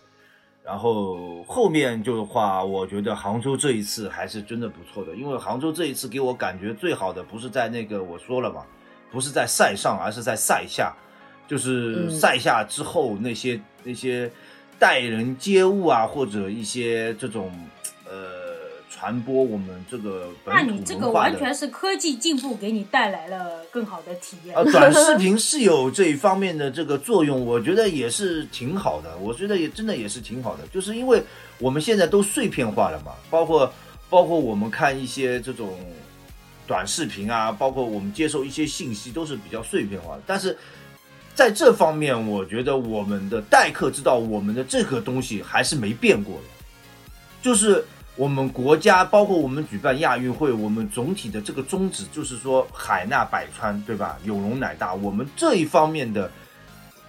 [0.64, 8.66] 然后后面就的话，我觉得杭州这一次还是真的不错的，因为杭州这一次给我感觉最好的不是在那个我说了嘛，
[9.12, 10.96] 不是在赛上，而是在赛下，
[11.46, 14.32] 就是嗯赛下之后那些、那些
[14.80, 17.52] 待人接物啊，或者一些这种
[18.10, 18.43] 呃
[19.04, 21.10] 传播我们这个那你这个。
[21.10, 24.56] 完全是科技进步给你带来了更好的体验。
[24.56, 29.18] 呃，短视 频是有这一方面的这个作用，我觉得也是挺好的。
[29.18, 31.22] 我觉得也真的也是挺好的，就是因为
[31.60, 33.70] 我们现在都碎片化了嘛，包括
[34.10, 35.78] 包括我们看一些这种
[36.66, 40.22] 短视频啊，包括我们接受一些信息都是比较碎片化的。
[40.26, 40.58] 但是
[41.36, 46.44] 在这方面，我觉得我们的待客之道，我们的这个东西还是没变过的，
[47.42, 47.84] 就是。
[48.16, 54.20] 我们国家包括我们举办亚运会，我们总体的这个宗旨就是说海纳百川，对吧？
[54.24, 54.94] 有容乃大。
[54.94, 56.30] 我们这一方面的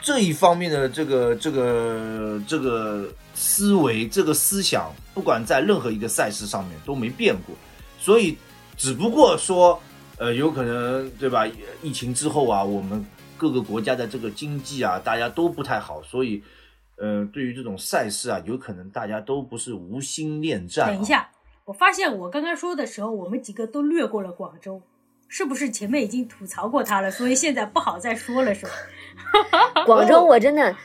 [0.00, 7.54] 这一方面的这个这个这个思维、这个思想，不管在任何一个赛事上面都没变过。
[8.00, 8.34] 所以，
[8.76, 9.78] 只不过说，
[10.16, 11.46] 呃，有可能对吧？
[11.82, 13.04] 疫情之后啊，我们
[13.36, 16.42] 各个国家的这个经济啊，大家都不太好，所以。
[16.96, 20.92] 呃，对于这种赛事啊，有可能大家都不是无心恋战、啊。
[20.92, 21.30] 等一，下，
[21.64, 24.82] 我发现我刚刚说的时候，我们几个都略过了广州，
[25.28, 27.10] 是不是前面已经吐槽过他了？
[27.10, 28.72] 所以现在不好再说了，是吧？
[29.86, 30.76] 广州我真的。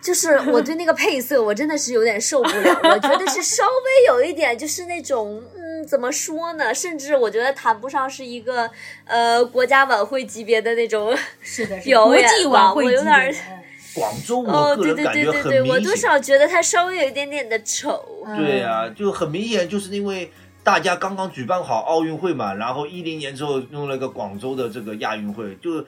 [0.00, 2.80] 就是我对那个配色，我真的是有点受不了。
[2.84, 6.72] 我觉得是稍微有一点，就是那种，嗯，怎么说呢？
[6.72, 8.70] 甚至我觉得谈不上是一个
[9.04, 13.57] 呃国家晚会级别的那种是的，是国际晚会我有点儿级别
[13.98, 15.74] 广州哦，我个对对人感觉对对对，很明显。
[15.74, 18.24] 我多少觉得他稍微有一点点的丑。
[18.36, 20.30] 对啊，就很明显，就是因为
[20.62, 25.84] 大家刚刚举办好奥运会嘛，然后一零年之后弄了个广州的这个亚运会，就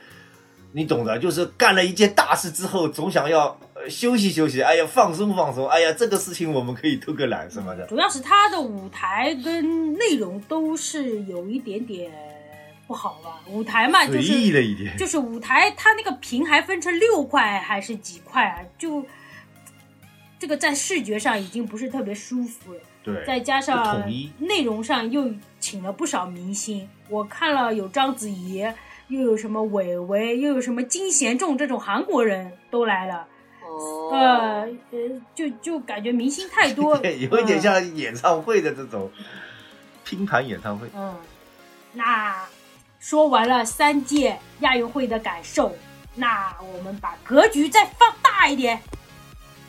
[0.73, 7.87] 你懂的，就是干了一件大事之后，总想要、呃、休息休息，哎呀放松放松，哎呀这个事情我们可以偷个懒什么的。
[7.87, 12.11] 主要是他的舞台跟内容都是有一点点
[12.91, 13.39] 不好吧？
[13.47, 18.59] 舞台嘛，就随意是了一点，就是舞台，它那个屏还分成六块还是几块啊？
[18.77, 19.07] 就
[20.41, 22.81] 这个在视觉上已经不是特别舒服了。
[23.05, 28.67] 对，再加上统一内容上又请了不少明星，我看了有章子怡，
[29.07, 33.29] 又有什么韦唯，又有什么金贤重这种韩国人都来了，
[33.65, 34.99] 哦，呃呃，
[35.33, 39.09] 就就感觉明星太多， 对，有一点嗯像演唱会的这种
[40.05, 40.89] 拼盘演唱会。
[40.93, 41.15] 嗯，
[41.93, 42.45] 那
[43.01, 45.75] 说完了三届亚运会的感受，
[46.15, 48.79] 那我们把格局再放大一点，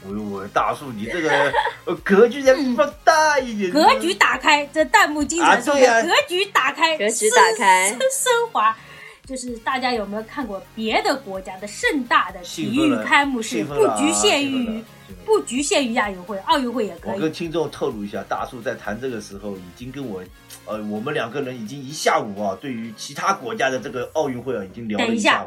[0.06, 1.52] 我我大树，你这个
[1.86, 8.76] 呃格局再放大一点，格局打开，这弹幕经常说的，啊对呀格局打开，格局打开升升华。
[9.24, 13.64] 就是大家有没有看过别的国家的盛大的体育开幕式？
[13.64, 14.84] 不局限于
[15.24, 17.32] 不局限于亚运会，奥运会也可以我跟。
[17.32, 20.22] 听众透露一下，大树在谈这个时候已经跟我，
[20.66, 25.46] 呃，我们两个人已经一下午啊，对于其他国家的这个奥运会啊，已经聊了等一下。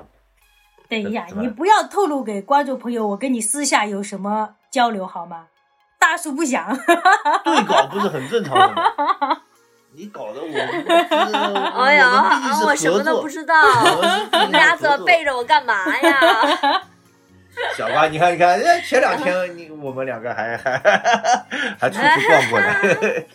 [0.86, 5.46] 等一下你不要透露给观众朋友，我跟你私下有什么交流好吗？
[5.98, 6.76] 大叔不想。
[7.42, 9.40] 对稿不是很正常的吗？
[9.96, 13.54] 你搞得我，哎呀，我什么都不知道，
[14.32, 16.20] 你们俩怎么背着我干嘛呀？
[17.76, 20.76] 小花，你看，你看，哎前两天你我们两个还还
[21.78, 22.66] 还出去逛过呢，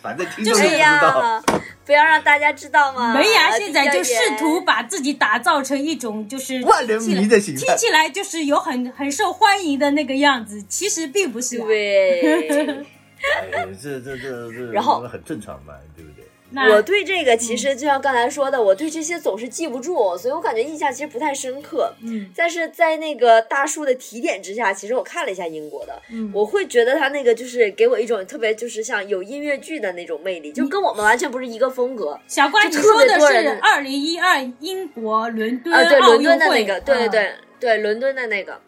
[0.02, 1.42] 反正听众哎也不知道。
[1.90, 3.12] 呀，不要让大家知道吗？
[3.12, 11.66] 门牙现在就试图把自己打造成一种就是万人迷的形象听起来就是有很很受欢迎的那个样子，其实并不是啊。
[11.66, 12.86] 对。
[13.52, 16.19] 哎，这这这这，然后很正常嘛，对不对？
[16.52, 21.94] 那我对这个其实就像刚才说的，我对这些总是记不住，所以我感觉印象其实不太深刻。
[22.02, 32.18] 嗯但是在那个大树的提点之下，其实我看了一下英国的，嗯我会觉得他那个就是给我一种特别就是像有音乐剧的那种魅力，就跟我们完全不是一个风格。
[32.26, 38.60] 小瓜，你说的是二零一二英国伦敦啊，对，伦敦的会那个，对对嗯对对，伦敦的那个，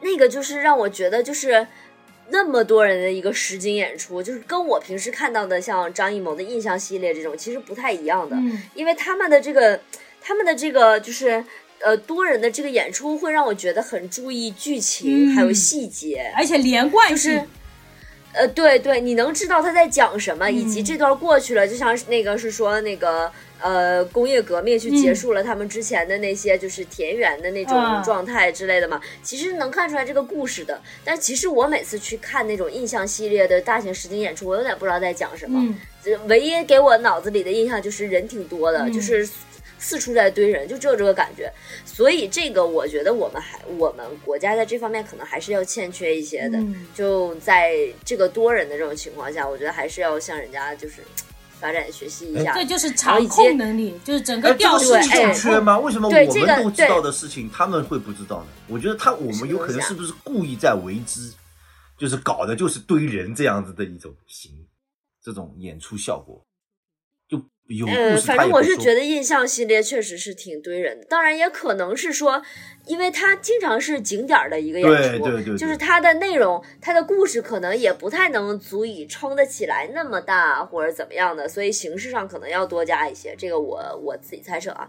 [0.00, 1.66] 那个就是让我觉得就是
[2.28, 8.62] 那么多人的一个实景演出，就是跟我平时看到的像张艺谋的印象系列这种其实不太一样的，嗯。
[8.74, 9.80] 因为他们的这个
[10.20, 11.44] 他们的这个就是。
[11.84, 15.34] 呃，多人的这个演出会让我觉得很注意剧情，嗯。
[15.34, 17.44] 还有细节，而且连贯就性是，
[18.34, 23.28] 呃，对对，你能知道他在讲什么，以及嗯这段过去了，就像那个是说那个
[23.62, 30.80] 呃工业革命去结嗯束了他们之前的那些就是田园的那种嗯状态之类的嘛，其实能看出来这个故事的。
[31.04, 35.58] 但其实我每次去看那种印象系列的大型实景演出，我有点不知道在讲什么。
[35.60, 35.76] 嗯
[36.26, 39.24] 唯一给我脑子里的印象就是人挺多的，嗯就是
[39.78, 41.48] 四处在堆人，就只有这个感觉。
[41.84, 46.58] 所以这个我觉得我们还我们国家在这方面可能还是要欠缺一些的。
[46.58, 51.02] 嗯就在这个多人的这种情况下，我觉得还是要向人家就是
[51.62, 52.52] 发展学习一下。
[52.52, 55.08] 这就是场控能力，就是整个调度个是。
[55.08, 55.78] 欠缺吗？
[55.78, 58.48] 为什么我们都知道的事情，他们会不知道呢？
[58.66, 61.32] 我觉得他我们有可能是不是故意在为之，
[61.96, 64.50] 就是搞的就是堆人这样子的一种行，
[65.22, 66.51] 这种演出效果，就
[67.86, 72.42] 呃，反正我是觉得印象系列确实是挺堆人的，当然也可能是说，
[72.86, 84.88] 因为它经常是景点儿的一个演出，对对对就是它的内容、它的故事可能也不太能足以撑得起来那么大或者怎么样的，所以形式上可能要多加一些，这个我我自己猜测啊。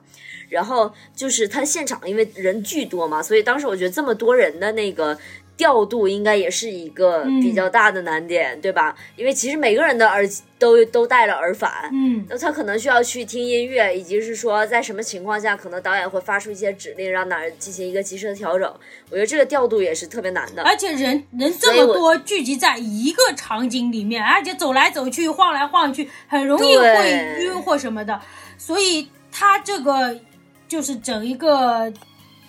[0.49, 5.17] 然后就是它现场因为人巨多嘛，所以当时我觉得这么多人的那个。
[5.55, 8.95] 调度应该也是一个嗯比较大的难点，对吧？
[9.15, 18.67] 因为其实每个人的耳机都都带了耳返，嗯，那他可能需要去听音乐，以及是说在什么情况下，可能导演会发出一些指令，让哪儿进行一个及时的调整。
[19.11, 20.63] 我觉得这个调度也是特别难的。
[20.63, 28.19] 而且人人这么多聚集在一个场景里面，而且走来走去、晃来晃去，很容易会晕或什么的，
[28.57, 30.19] 所以他这个
[30.67, 31.93] 就是整一个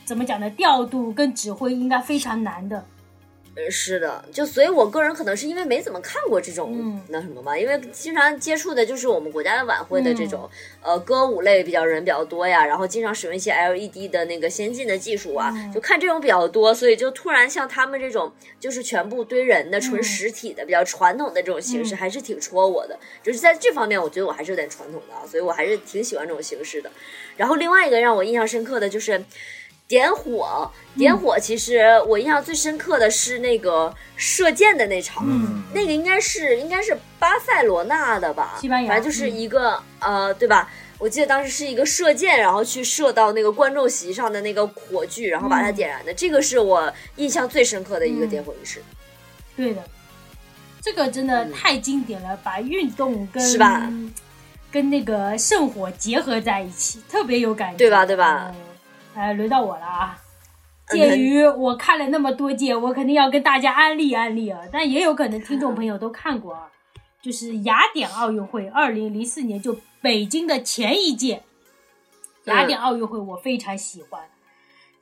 [0.07, 0.49] 怎么讲呢？
[0.51, 2.87] 调度跟指挥应该非常难的。
[3.57, 10.51] 呃是的，就所以，我个人可能是因为没怎么看过这种、嗯那什么吧，因为经常接触的就是我们国家的晚会的这种、
[10.83, 22.99] 呃歌舞类比较人比较多呀，然后经常使用一些 LED 的那个先进的技术啊，嗯就看这种比较多，所以就突然像他们这种就是全部堆人的、纯嗯实体的、比较传统的这种形式，嗯还是挺戳我的。
[23.23, 26.91] 就是在这方面，我觉得我还是有点传统的啊，所以我还是挺喜欢这种形式的。
[27.37, 29.25] 然后另外一个让我印象深刻的就是。
[29.87, 30.99] 点火，嗯。
[30.99, 31.39] 点火！
[31.39, 35.63] 其实我印象最深刻的是那个射箭的那场，嗯。
[35.73, 38.89] 那个应该是应该是巴塞罗那的吧，西班牙。
[38.89, 40.71] 反正就是一个、呃，对吧？
[40.99, 45.75] 我记得当时是一个射箭，然后去射到那个观众席上的那个火炬，然后把它嗯。
[45.75, 46.15] 点燃的。
[46.15, 48.83] 这个是我印象最深刻的一个点火仪式。
[49.57, 49.83] 对的，
[50.81, 53.93] 这个真的太经典了，把运动跟嗯是吧？
[54.71, 58.07] 跟那个圣火结合在一起，特别有感觉，对吧？
[58.07, 58.55] 对吧
[59.15, 59.21] 嗯？
[59.21, 60.19] 哎，轮到我了啊！
[60.19, 60.25] 嗯
[60.87, 64.61] 鉴于我看了那么多届，我肯定要跟大家安利安利啊！
[64.71, 66.71] 但也有可能听众朋友都看过啊，
[67.23, 71.43] 就是雅典奥运会，二零零四年就北京的前一届
[72.45, 74.21] 雅典奥运会，我非常喜欢。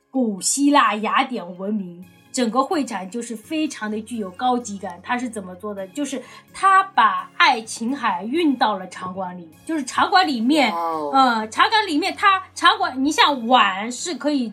[0.08, 4.98] 古希腊雅典文明，整个会场就是非常的具有高级感。
[5.02, 5.86] 它是怎么做的？
[5.88, 6.22] 就是
[6.52, 14.52] 他把爱琴海运到了场馆里，就是场馆里面，哇哦呃，场馆里面它场馆，你像碗是可以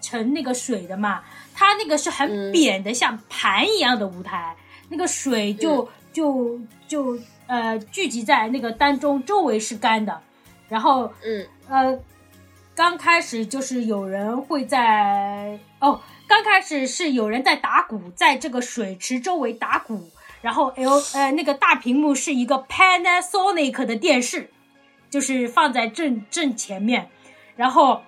[0.00, 1.22] 盛那个水的嘛，
[1.54, 4.54] 它那个是很嗯扁的，像盘一样的舞台，
[4.90, 7.18] 那个水就、嗯就就
[7.48, 10.20] 呃聚集在那个当中，周围是干的，
[10.68, 11.98] 然后嗯呃，
[12.74, 20.10] 刚开始就是有人会在哦，刚开始是有人在打鼓，在这个水池周围打鼓，
[20.42, 24.50] 然后 L 呃那个大屏幕是一个 Panasonic 的电视，
[25.10, 27.10] 就是放在正正前面，
[27.56, 28.02] 然后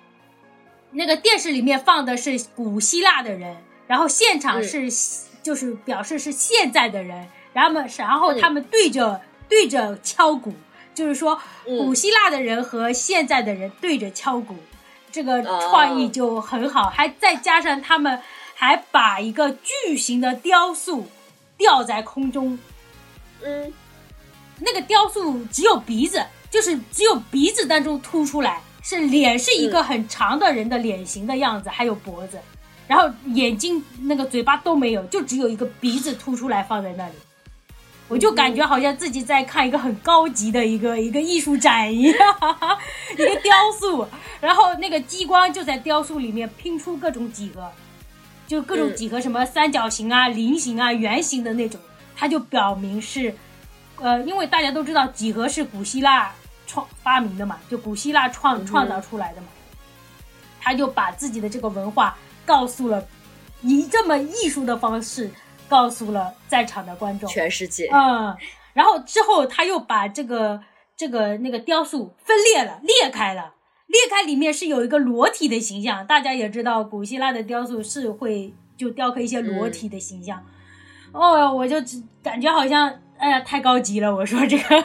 [0.91, 3.57] 那个电视里面放的是古希腊的人，
[3.87, 4.89] 然后现场是、
[5.43, 10.53] 就是表示是现在的人，然后们然后他们对着、对着敲鼓。
[10.95, 14.55] 就是说嗯古希腊的人和现在的人对着敲鼓，
[15.11, 18.21] 这个创意就很好，还再加上他们
[18.55, 21.07] 还把一个巨型的雕塑
[21.57, 22.57] 吊在空中，
[23.43, 23.73] 嗯。
[24.59, 32.39] 那个雕塑只有鼻子，就是只有鼻子当中凸出来，是脸是一个很长的人的脸型的样子，还有脖子，
[32.87, 37.13] 然后眼睛、那个嘴巴都没有，就只有一个鼻子凸出来放在那里。
[38.09, 42.13] 我就感觉好像自己在看一个很高级的一个一个艺术展一样，
[43.13, 44.07] 一个雕塑，
[44.39, 47.69] 然后那个激光就在雕塑里面拼出各种几何，
[48.47, 48.95] 就各种嗯。
[48.95, 51.79] 几何，什么三角形啊、菱形啊、圆形的那种，
[52.15, 53.35] 它就表明是，
[53.97, 56.33] 呃，因为大家都知道几何是古希腊
[56.65, 59.47] 创发明的嘛，就古希腊创创造出来的嘛，
[60.61, 63.05] 他就把自己的这个文化告诉了，
[63.61, 65.29] 以这么艺术的方式
[65.67, 67.29] 告诉了在场的观众。
[67.29, 68.35] 全世界，嗯，
[68.73, 70.61] 然后之后他又把这个
[70.95, 73.53] 这个那个雕塑分裂了，裂开了，
[73.87, 76.05] 裂开里面是有一个裸体的形象。
[76.05, 80.43] 大家也知道，古希腊的雕塑是会就雕刻一些裸体的形象。
[81.11, 84.13] 哦，我就只感觉好像，哎呀，太高级了！
[84.13, 84.75] 我说这个，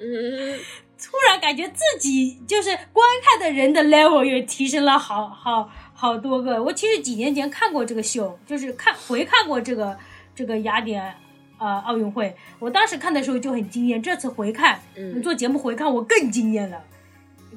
[0.00, 0.58] 嗯
[1.02, 6.62] 突然感觉自己就是观看的人的 level 也提升了好好好多个。
[6.62, 9.96] 我其实几年前看过这个秀，就是看回看过这个
[10.40, 11.14] 这个雅典
[11.58, 16.82] 呃奥运会，我当时看的时候就很惊艳，这次回看，嗯做节目回看我更惊艳了。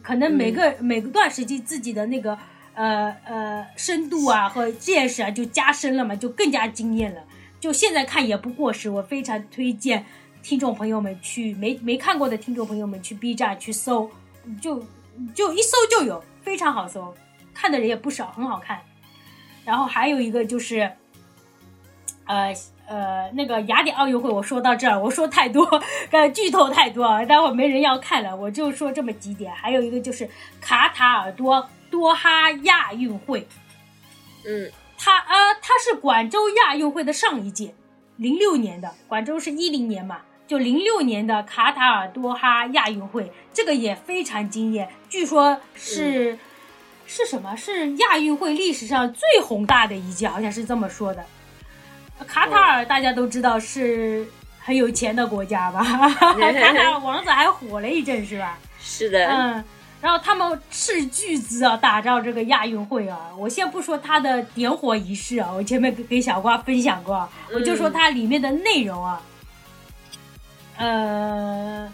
[0.01, 2.37] 可能每个、每个段时期自己的那个
[2.73, 7.23] 呃呃深度啊和见识啊就加深了嘛，就更加惊艳了。
[7.61, 10.05] 就现在看也不过时，我非常推荐
[10.41, 14.11] 听众朋友们去没没看过的听众朋友们去 B 站去搜，
[14.61, 14.85] 就
[15.33, 17.15] 就一搜就有，非常好搜，
[17.53, 18.81] 看的人也不少，很好看。
[19.63, 20.91] 然后还有一个就是，
[22.25, 22.53] 呃
[22.85, 25.63] 呃，那个雅典奥运会，我说到这儿，我说太多，
[26.11, 29.53] 呃，剧透太多啊，待会儿没人要看了，我就说这么几点。
[29.53, 30.29] 还有一个就是
[30.59, 33.47] 卡塔尔多多哈亚运会，
[34.45, 37.73] 嗯它呃，它是广州亚运会的上一届，
[38.17, 46.37] 零六年的，广州是一零年嘛，就零六年的卡塔尔多哈亚运会，这个也非常惊艳，据说是、
[47.05, 47.55] 是什么？
[47.55, 51.25] 是亚运会历史上最宏大的一届，好像是这么说的。
[52.27, 54.25] 卡塔尔大家都知道是
[54.59, 55.83] 很有钱的国家吧？
[55.83, 58.57] 卡塔尔王子还火了一阵，是吧？
[58.79, 59.63] 是的，嗯，
[60.01, 63.29] 然后他们斥巨资啊，打造这个亚运会啊。
[63.37, 69.21] 我先不说它的点火仪式啊，我前面给给小瓜分享过啊，我就说它里面的内容啊。
[70.77, 71.91] 呃，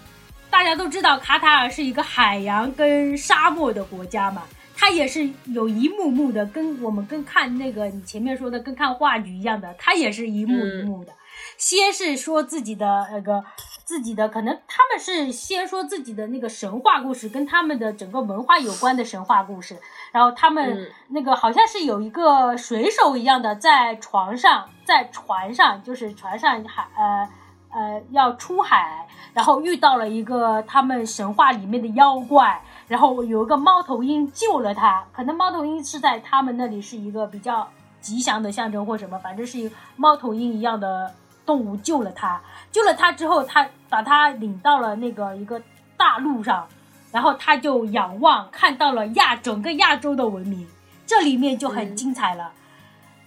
[0.50, 4.44] 大家都知道卡塔尔是一个海洋跟沙漠的国家嘛，
[4.80, 11.12] 它也是有一幕幕的，跟我们跟看那个你前面说的跟看话剧一样的，他也是一幕一幕的。
[11.58, 13.44] 先是说自己的那个
[13.84, 19.78] 自己的，可能他们是先说自己的那个神话故事，跟他们的整个文化有关的神话故事。
[20.14, 27.30] 然后他们嗯那个好像是有一个水手一样的，在床上，在船上，就是船上海呃
[27.72, 35.06] 呃要出海，然后遇到了一个他们神话里面的妖怪，然后有一个猫头鹰救了他。
[35.14, 37.66] 可能猫头鹰是在他们那里是一个比较
[38.02, 41.14] 吉祥的象征或什么，反正是一个猫头鹰一样的
[41.46, 42.42] 动物救了他。
[42.72, 45.62] 救了他之后，他把他领到了那个一个
[45.96, 46.68] 大陆上，
[47.12, 50.68] 然后他就仰望看到了亚整个亚洲的文明，
[51.06, 52.52] 这里面就很精彩了。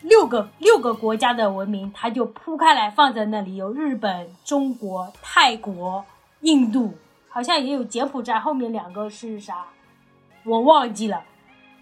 [0.00, 6.04] 六个六个国家的文明，它就铺开来放在那里，有日本、中国、泰国、
[6.40, 6.94] 印度，
[7.32, 8.38] 好像也有柬埔寨。
[8.38, 9.64] 后面两个是啥？
[10.44, 11.24] 我忘记了。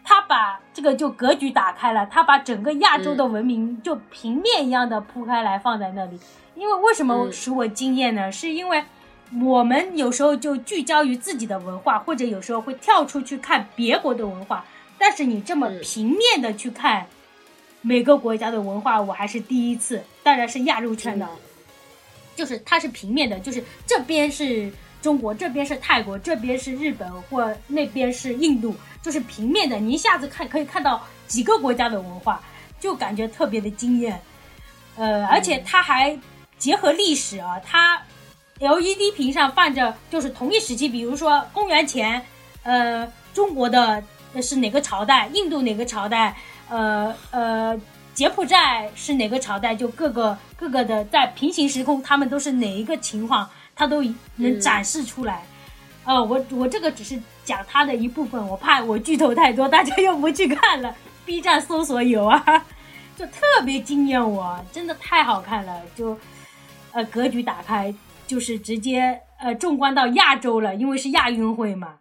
[0.03, 6.19] 他把这个就格局打开了，他把整个亚洲的文明就平面一样的铺开来放在那里。
[6.55, 8.33] 因为为什么嗯使我惊艳呢？
[8.33, 8.83] 是因为
[9.43, 14.65] 我们有时候就聚焦于自己的文化，或者有时候会跳出去看别国的文化。
[14.99, 17.07] 但是你这么嗯平面的去看
[17.83, 21.29] 每个国家的文化，我还是第一次，当然是亚洲圈的，
[22.35, 24.73] 就是它是平面的，就是这边是
[25.03, 32.41] 中国，这边是泰国，这边是日本，或那边是印度，就是平面的，你一下子看可以看到几个国家的文化，
[32.79, 34.21] 就感觉特别的惊艳。
[34.97, 36.19] 呃，而且它还
[36.59, 38.03] 结合历史啊，它
[38.59, 42.23] LED 屏上放着就是同一时期，比如说公元前，
[42.63, 44.03] 呃，中国的
[44.43, 46.37] 是哪个朝代，印度哪个朝代，
[46.69, 47.81] 呃呃，
[48.13, 53.49] 柬埔寨是哪个朝代，就各个各个的在平行时空，他们都是哪一个情况，
[53.81, 54.05] 它都
[54.37, 55.43] 能展示出来。
[56.05, 60.95] 呃，我我这个只是讲他的一部分，我怕我剧透太多，大家又不去看了。
[61.25, 62.45] B 站搜索有啊，
[63.17, 66.15] 就特别惊艳我，真的太好看了，就
[66.93, 67.95] 呃格局打开，
[68.27, 71.95] 就是直接呃纵观到亚洲了，因为是亚运会嘛。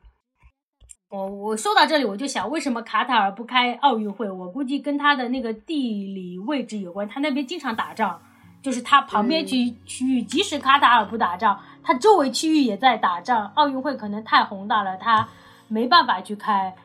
[1.09, 4.29] 我我说到这里，我就想，为什么卡塔尔不开奥运会？
[4.29, 8.21] 我估计跟他的那个地理位置有关，他那边经常打仗，
[8.61, 11.59] 就是他旁边区区域，即使卡塔尔不打仗，
[11.89, 13.51] 它周围区域也在打仗。
[13.55, 15.27] 奥运会可能太宏大了，它
[15.67, 16.75] 没办法去开。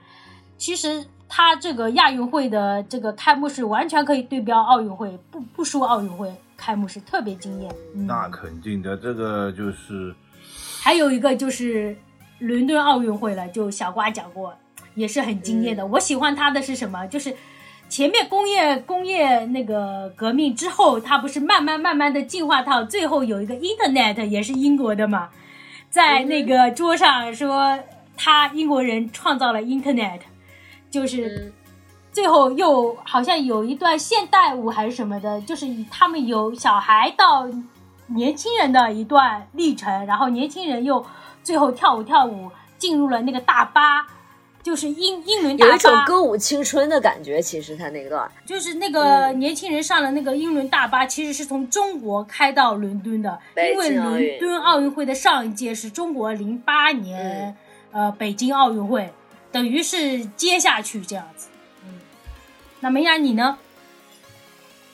[0.56, 7.70] 其实它这个亚运会的这个开幕式完全可以对标奥运会，不不输奥运会开幕式，特别惊艳。
[7.94, 10.14] 嗯、那肯定的，这个就是
[10.82, 11.94] 还有一个就是
[12.38, 14.54] 伦敦奥运会了，就小瓜讲过，
[14.94, 15.84] 也是很惊艳的。
[15.84, 17.06] 我喜欢它的是什么？
[17.08, 17.36] 就是
[17.94, 25.28] 前面工业工业那个革命之后，它不是慢慢慢慢的进化到最后有一个 Internet，也是英国的嘛，
[25.90, 27.78] 在那个桌上说
[28.16, 30.22] 他英国人创造了 Internet，
[30.90, 31.52] 就是。
[32.10, 37.48] 最后又好像有一段现代舞还是什么的，就是他们有小孩到
[38.06, 41.04] 年轻人的一段历程，然后年轻人又
[41.42, 44.06] 最后跳舞跳舞进入了那个大巴，
[44.64, 47.40] 就是英英伦大巴，有一种歌舞青春的感觉。
[47.40, 57.54] 其实他那段就是那个年轻人上了那个英伦大巴，其实是从中国开到伦敦的，因为伦敦奥运会的上一届是中国零八年、
[57.92, 59.12] 嗯、呃北京奥运会，
[59.52, 61.48] 等于是接下去这样子。
[61.84, 62.00] 嗯
[62.80, 63.58] 那梅雅，你呢？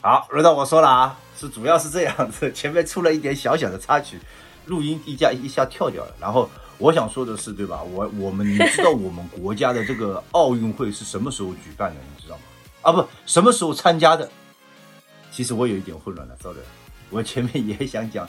[0.01, 4.19] 好，轮到我说了啊，是主要是这样子，前面出了一点小小的插曲，
[4.67, 6.13] 录音一下一下跳掉了。
[6.21, 6.51] 然后
[6.81, 7.83] 我想说的是，对吧？
[7.83, 12.01] 我我们你知道我们国家的这个奥运会是什么时候举办的？
[12.17, 12.43] 你知道吗？
[12.81, 14.29] 啊，不，什么时候参加的？
[15.31, 16.59] 其实我有一点混乱了，sorry，
[17.11, 18.27] 我前面也想讲，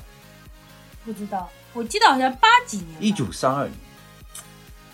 [1.05, 3.73] 不知道，我记得好像八几年，一九三二年。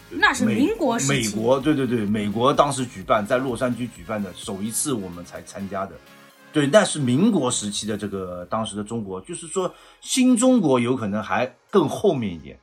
[0.10, 5.94] 那是民国时期，美国对对对，美国当时举办在洛杉矶举办的首一次，我们才参加的。
[6.54, 12.58] 对，那是民国时期的这个当时的中国，就是说新中国有可能还更后面一点。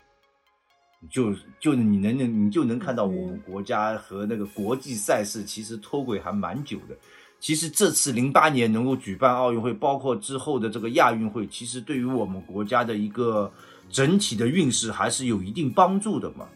[1.11, 6.97] 就就你能能你就能看到我们国家和那个国际赛事其实脱轨还蛮久的。
[7.41, 13.53] 其实这次零八年能够举办奥运会，包括之后的这个亚运会，其实对于我们国家的一个
[13.91, 16.47] 整体的运势还是有一定帮助的嘛。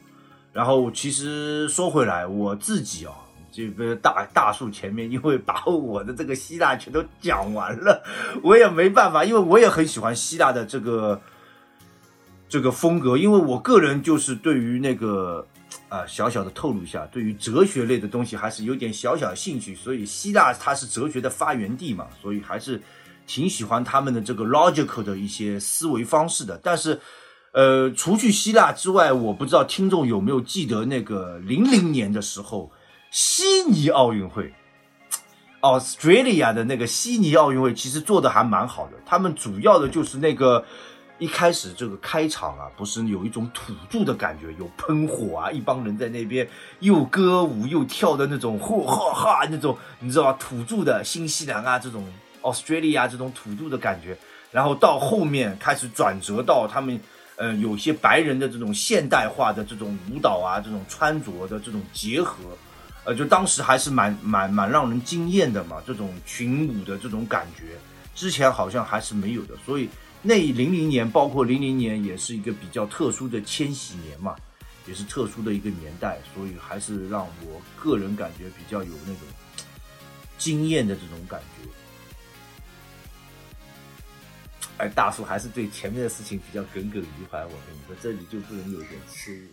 [0.50, 3.12] 然后其实说回来，我自己啊，
[3.52, 8.02] 这个大大树前面，因为把我的这个希腊全都讲完了，
[8.42, 11.20] 我也没办法，因为我也很喜欢希腊的这个
[12.48, 15.46] 这个风格，因为我个人就是对于那个
[15.88, 22.80] 啊小小的透露一下，对于哲学类的东西还是有点小小兴趣，所以希腊它是哲学的发源地嘛，所以还是
[23.26, 26.98] 挺喜欢他们的这个 logical 的一些思维方式的，但是。
[27.52, 32.70] 呃，除去希腊之外，我不知道听众有没有记得那个零零年的时候，
[33.10, 34.52] 悉尼奥运会
[35.62, 38.92] ，Australia 的那个悉尼奥运会其实做的还蛮好的。
[39.06, 40.62] 他们主要的就是那个
[41.18, 46.48] 一开始这个开场啊，不是有一种土著的感觉，有喷火啊，一帮人在那边
[46.80, 50.32] 又歌舞又跳的那种，嚯哈哈那种，你知道吧？
[50.40, 52.06] 土著的新西兰啊，这种
[52.42, 54.16] Australia 这种土著的感觉，
[54.50, 57.00] 然后到后面开始转折到他们。
[57.40, 62.34] 呃，有些白人的这种现代化的这种舞蹈啊，这种穿着的这种结合，
[63.04, 65.76] 呃，就当时还是蛮蛮蛮让人惊艳的嘛。
[65.86, 67.78] 这种群舞的这种感觉，
[68.12, 69.54] 之前好像还是没有的。
[69.64, 69.88] 所以
[70.20, 74.34] 那零零年，包括零零年，也是一个比较特殊的千禧年嘛，
[74.86, 79.22] 也是特殊的一个年代，所以还是让我个人感觉比较有那种
[80.36, 81.68] 惊艳的这种感觉。
[84.78, 87.44] 哎大叔还是对前面的事情比较耿耿于怀。
[87.44, 89.48] 我跟你说，这里就不能有点耻辱。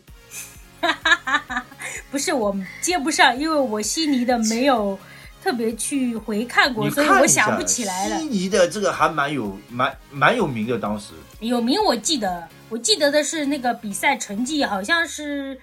[2.12, 4.98] 不是我接不上，因为我悉尼的没有
[5.46, 8.18] 特别去回看过，所以我想不起来了。
[8.18, 15.60] 悉尼的这个还蛮有蛮蛮有名的，当时有名我记得，我记得的是那个比赛成绩好像是。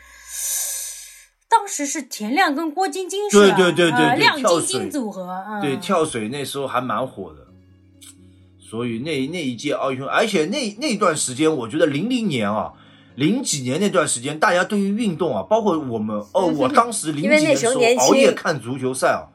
[1.50, 7.40] 当时是田亮跟郭晶晶是对对对对，呃、亮晶晶组合，嗯、对跳水那时候还蛮火的。
[8.70, 12.72] 所以那那一届奥运会，而且那那段时间，我觉得零零年啊，
[13.16, 19.28] 零几年那段时间，大家对于运动啊，包括我们哦，我当时零几年的时候熬夜看足球赛啊，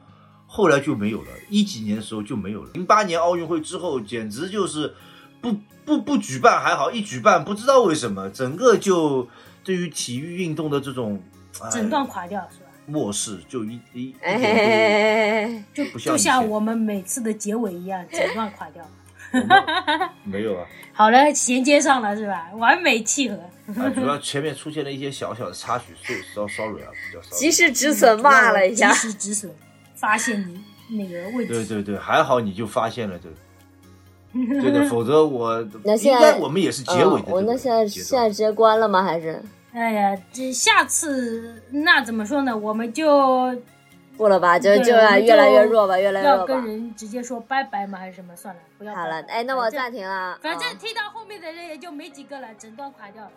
[0.50, 2.70] 后来就没有了，一几年的时候就没有了。
[2.72, 4.94] 零八年奥运会之后，简直就是
[5.42, 5.54] 不
[5.84, 9.28] 不不举办还好，一举办不知道为什么，整个就
[9.62, 11.22] 对于体育运动的这种
[11.70, 12.70] 整段垮掉是吧？
[12.86, 18.82] 漠视就一一哎，就不像就像我们每次的结尾一样，整段垮掉。
[20.24, 22.48] 没有啊， 好了，衔接上了是吧？
[22.54, 23.36] 完美契合。
[23.76, 27.38] 啊，主要前面出现了一些小小的插曲，所以稍 sorry 啊，比较 sorry。
[27.38, 29.54] 及时止损骂了一下，及时止损，
[29.98, 30.40] 发现
[30.88, 31.52] 你那个问题。
[31.52, 33.34] 对对对，还好你就发现了这个。
[34.60, 39.02] 对 的，否则我那现在该我们也是结尾我那现在现在直接关了吗？
[39.02, 39.42] 还是
[39.72, 42.56] 哎呀，这下次那怎么说呢？
[42.56, 43.56] 我们就
[44.16, 44.58] 不了吧？
[44.58, 46.64] 就就要越来越弱吧，越来越弱吧跟。
[46.66, 47.98] 人直接说拜拜吗？
[47.98, 48.36] 还是什么？
[48.36, 50.38] 算了，不要好了，哎，那我暂停了。
[50.42, 53.30] 反正嗯听到后面的人也就没几个了，整段垮掉了。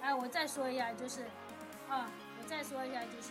[0.00, 1.22] 哎，我再说一下，就是
[1.88, 2.06] 啊，
[2.40, 3.30] 我再说一下，就是